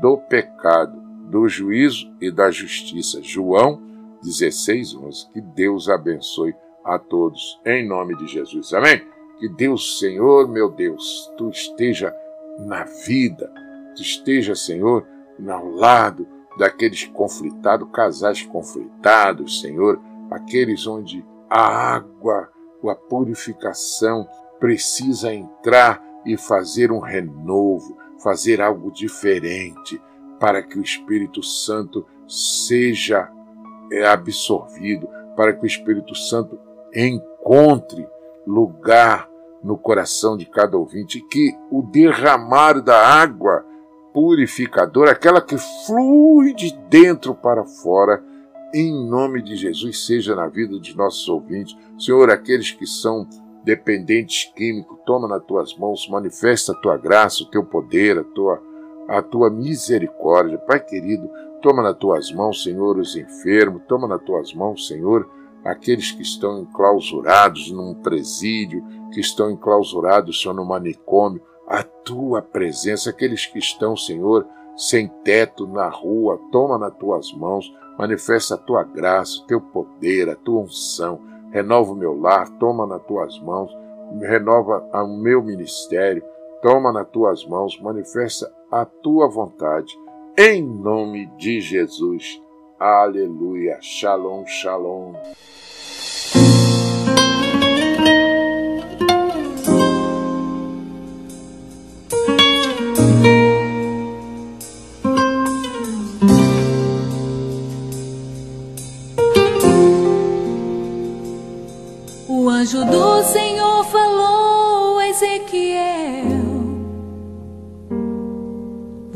do 0.00 0.18
pecado, 0.18 1.00
do 1.30 1.48
juízo 1.48 2.12
e 2.20 2.30
da 2.30 2.50
justiça. 2.50 3.22
João 3.22 3.82
16, 4.22 4.94
11. 4.96 5.30
Que 5.30 5.40
Deus 5.40 5.88
abençoe 5.88 6.54
a 6.84 6.98
todos, 6.98 7.60
em 7.64 7.86
nome 7.86 8.16
de 8.16 8.26
Jesus. 8.26 8.72
Amém? 8.74 9.02
Que 9.38 9.48
Deus, 9.48 9.98
Senhor, 9.98 10.48
meu 10.48 10.70
Deus, 10.70 11.30
tu 11.36 11.50
esteja 11.50 12.14
na 12.58 12.84
vida, 12.84 13.50
tu 13.96 14.02
esteja, 14.02 14.54
Senhor, 14.54 15.06
ao 15.48 15.68
lado 15.68 16.26
daqueles 16.58 17.04
conflitados, 17.04 17.88
casais 17.92 18.42
conflitados, 18.42 19.60
Senhor, 19.60 20.00
aqueles 20.30 20.86
onde 20.86 21.24
a 21.50 21.94
água, 21.96 22.48
a 22.84 22.94
purificação 22.94 24.28
precisa 24.60 25.34
entrar 25.34 26.02
e 26.24 26.36
fazer 26.36 26.92
um 26.92 27.00
renovo, 27.00 27.96
fazer 28.24 28.62
algo 28.62 28.90
diferente, 28.90 30.00
para 30.40 30.62
que 30.62 30.78
o 30.78 30.82
Espírito 30.82 31.42
Santo 31.42 32.06
seja 32.26 33.30
é, 33.92 34.06
absorvido, 34.06 35.06
para 35.36 35.52
que 35.52 35.62
o 35.62 35.66
Espírito 35.66 36.14
Santo 36.14 36.58
encontre 36.94 38.08
lugar 38.46 39.28
no 39.62 39.76
coração 39.76 40.36
de 40.36 40.46
cada 40.46 40.76
ouvinte, 40.76 41.20
que 41.30 41.54
o 41.70 41.82
derramar 41.82 42.80
da 42.80 42.98
água 42.98 43.64
purificadora, 44.12 45.10
aquela 45.10 45.40
que 45.40 45.56
flui 45.86 46.54
de 46.54 46.74
dentro 46.88 47.34
para 47.34 47.64
fora, 47.64 48.22
em 48.72 48.92
nome 49.08 49.42
de 49.42 49.54
Jesus, 49.54 50.06
seja 50.06 50.34
na 50.34 50.48
vida 50.48 50.78
dos 50.78 50.94
nossos 50.94 51.28
ouvintes. 51.28 51.76
Senhor, 51.98 52.30
aqueles 52.30 52.72
que 52.72 52.86
são 52.86 53.26
dependentes 53.64 54.52
químicos, 54.54 54.98
toma 55.06 55.26
nas 55.26 55.42
tuas 55.44 55.76
mãos, 55.76 56.08
manifesta 56.08 56.72
a 56.72 56.76
tua 56.76 56.96
graça, 56.96 57.42
o 57.42 57.50
teu 57.50 57.64
poder, 57.64 58.18
a 58.18 58.24
tua, 58.24 58.62
a 59.08 59.22
tua 59.22 59.50
misericórdia. 59.50 60.58
Pai 60.58 60.80
querido, 60.80 61.28
toma 61.62 61.82
nas 61.82 61.96
tuas 61.96 62.30
mãos, 62.32 62.62
Senhor, 62.62 62.98
os 62.98 63.16
enfermos, 63.16 63.82
toma 63.88 64.06
nas 64.06 64.22
tuas 64.22 64.52
mãos, 64.52 64.86
Senhor, 64.86 65.28
aqueles 65.64 66.12
que 66.12 66.22
estão 66.22 66.60
enclausurados 66.60 67.70
num 67.70 67.94
presídio, 67.94 68.84
que 69.12 69.20
estão 69.20 69.50
enclausurados, 69.50 70.40
Senhor, 70.40 70.54
no 70.54 70.64
manicômio 70.64 71.42
a 71.66 71.82
tua 71.82 72.42
presença, 72.42 73.10
aqueles 73.10 73.46
que 73.46 73.58
estão, 73.58 73.96
Senhor, 73.96 74.46
sem 74.76 75.08
teto 75.24 75.66
na 75.66 75.88
rua, 75.88 76.38
toma 76.52 76.78
nas 76.78 76.94
tuas 76.96 77.32
mãos, 77.32 77.72
manifesta 77.98 78.54
a 78.54 78.58
tua 78.58 78.82
graça, 78.82 79.40
o 79.40 79.46
teu 79.46 79.60
poder, 79.60 80.28
a 80.28 80.36
tua 80.36 80.62
unção, 80.62 81.20
renova 81.54 81.92
o 81.92 81.94
meu 81.94 82.20
lar, 82.20 82.48
toma 82.58 82.84
nas 82.84 83.00
tuas 83.04 83.38
mãos, 83.38 83.70
renova 84.20 84.84
o 84.92 85.06
meu 85.06 85.40
ministério, 85.40 86.20
toma 86.60 86.92
nas 86.92 87.08
tuas 87.10 87.46
mãos, 87.46 87.80
manifesta 87.80 88.52
a 88.72 88.84
tua 88.84 89.28
vontade, 89.28 89.96
em 90.36 90.60
nome 90.60 91.26
de 91.36 91.60
Jesus. 91.60 92.42
Aleluia. 92.76 93.78
Shalom, 93.80 94.44
shalom. 94.46 95.14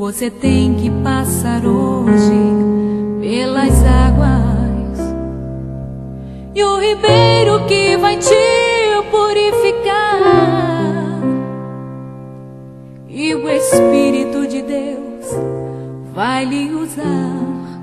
Você 0.09 0.31
tem 0.31 0.73
que 0.73 0.91
passar 1.05 1.67
hoje 1.67 2.33
pelas 3.21 3.85
águas 3.85 4.99
e 6.55 6.65
o 6.65 6.81
ribeiro 6.81 7.67
que 7.67 7.95
vai 7.99 8.17
te 8.17 8.35
purificar 9.11 10.19
e 13.07 13.35
o 13.35 13.51
Espírito 13.51 14.47
de 14.47 14.63
Deus 14.63 15.27
vai 16.15 16.47
lhe 16.47 16.71
usar 16.71 17.83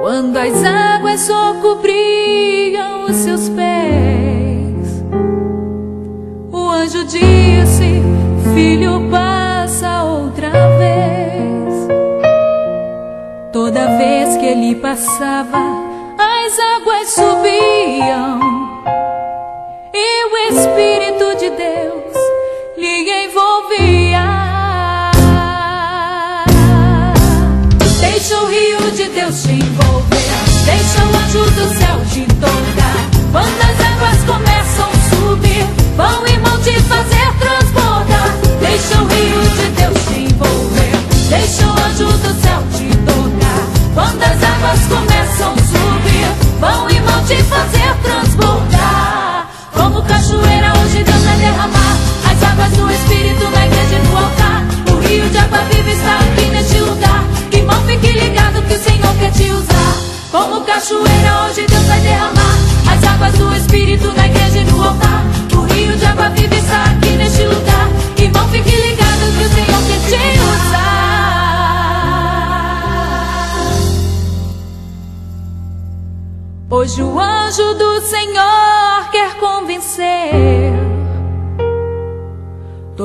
quando 0.00 0.36
as 0.36 0.62
águas 0.62 1.22
só 1.22 1.54
cobriam 1.54 3.06
os 3.06 3.16
seus 3.16 3.48
pés. 3.48 5.02
O 6.52 6.68
anjo 6.68 7.02
disse: 7.02 8.00
Filho, 8.54 9.09
ele 14.50 14.74
passava, 14.74 15.58
as 16.18 16.58
águas 16.58 17.08
subiam 17.10 18.40
e 19.94 20.24
o 20.24 20.36
Espírito 20.48 21.36
de 21.38 21.50
Deus 21.50 22.16
lhe 22.76 23.26
envolvia. 23.26 24.26
Deixa 28.00 28.36
o 28.42 28.46
rio 28.46 28.90
de 28.90 29.04
Deus 29.10 29.40
te 29.40 29.52
envolver, 29.52 30.30
deixa 30.64 31.04
o 31.04 31.16
anjo 31.16 31.44
do 31.52 31.68
céu 31.78 32.00
te 32.12 32.26
tocar. 32.34 32.98
Quando 33.30 33.60
as 33.62 33.78
águas 33.86 34.18
começam 34.26 34.88
a 34.88 35.00
subir, 35.14 35.64
vão 35.96 36.29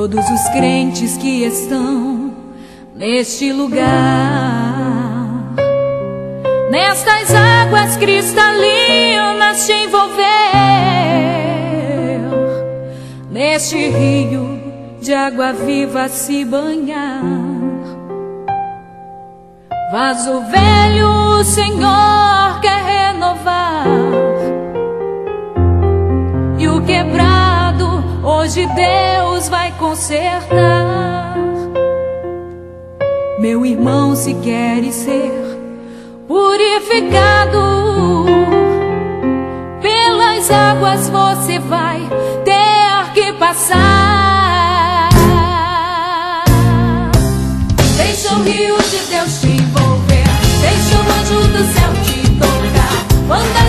todos 0.08 0.30
os 0.30 0.48
crentes 0.50 1.16
que 1.16 1.42
estão 1.44 2.32
neste 2.94 3.52
lugar, 3.52 3.84
nestas 6.70 7.34
águas 7.34 7.96
cristalinas 7.96 9.66
te 9.66 9.72
envolver, 9.72 10.22
neste 13.32 13.88
rio 13.88 14.60
de 15.00 15.12
água 15.12 15.52
viva 15.52 16.08
se 16.08 16.44
banhar. 16.44 17.24
Vaso 19.90 20.40
velho, 20.42 21.40
o 21.40 21.42
Senhor 21.42 22.60
quer 22.60 22.80
renovar. 22.84 23.86
E 26.60 26.68
o 26.68 26.80
quebrado, 26.82 28.04
hoje 28.22 28.64
Deus 28.66 29.05
consertar. 29.96 31.34
Meu 33.40 33.64
irmão, 33.64 34.14
se 34.14 34.34
queres 34.34 34.94
ser 34.94 35.32
purificado, 36.28 38.26
pelas 39.80 40.50
águas 40.50 41.08
você 41.08 41.58
vai 41.60 42.00
ter 42.44 43.12
que 43.14 43.32
passar. 43.38 45.08
Deixa 47.96 48.34
o 48.34 48.42
rio 48.42 48.76
de 48.76 48.98
Deus 49.10 49.40
te 49.40 49.48
envolver, 49.48 50.24
deixa 50.60 50.96
o 50.98 51.00
anjo 51.20 51.40
do 51.52 51.64
céu 51.72 51.92
te 52.04 52.20
tocar. 52.32 53.06
Quando 53.26 53.65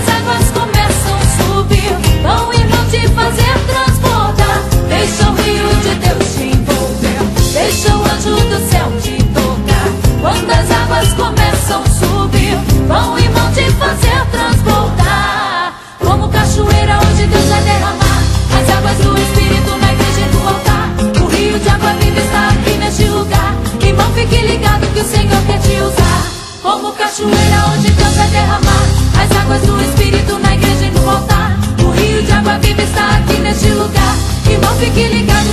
deixa 7.68 7.94
o 7.98 8.02
anjo 8.02 8.36
do 8.48 8.70
céu 8.70 8.88
te 9.02 9.22
tocar. 9.36 9.88
Quando 10.22 10.50
as 10.50 10.72
águas 10.72 11.14
começam 11.14 11.84
a 11.84 11.90
subir, 11.90 12.56
vão 12.88 13.20
e 13.20 13.28
vão 13.28 13.52
te 13.52 13.70
fazer 13.72 14.26
transbordar. 14.32 15.74
Como 16.00 16.30
cachoeira, 16.30 16.98
hoje 16.98 17.28
Deus 17.28 17.46
vai 17.46 17.62
derramar 17.64 18.24
as 18.58 18.70
águas 18.70 18.98
do 19.00 19.18
Espírito 19.20 19.78
na 19.82 19.92
igreja 19.92 20.26
no 20.34 20.48
altar. 20.48 20.88
O 21.22 21.28
rio 21.28 21.60
de 21.60 21.68
água 21.68 21.94
viva 22.00 22.20
está 22.20 22.48
aqui 22.48 22.78
neste 22.78 23.04
lugar. 23.04 23.54
Irmão, 23.82 24.14
fique 24.14 24.38
ligado 24.48 24.88
que 24.94 25.02
o 25.02 25.06
Senhor 25.06 25.42
quer 25.46 25.60
te 25.60 25.76
usar. 25.82 26.24
Como 26.62 26.94
cachoeira, 26.94 27.66
onde 27.76 27.92
Deus 27.92 28.16
vai 28.16 28.28
derramar 28.30 28.84
as 29.22 29.38
águas 29.42 29.62
do 29.64 29.82
Espírito 29.82 30.40
na 30.40 30.56
igreja 30.56 30.90
no 30.96 31.10
altar. 31.10 31.58
O 31.84 31.90
rio 31.92 32.24
de 32.24 32.32
água 32.32 32.58
viva 32.60 32.82
está 32.82 33.18
aqui 33.18 33.38
neste 33.42 33.68
lugar. 33.72 34.16
Irmão, 34.50 34.74
fique 34.80 35.04
ligado 35.10 35.47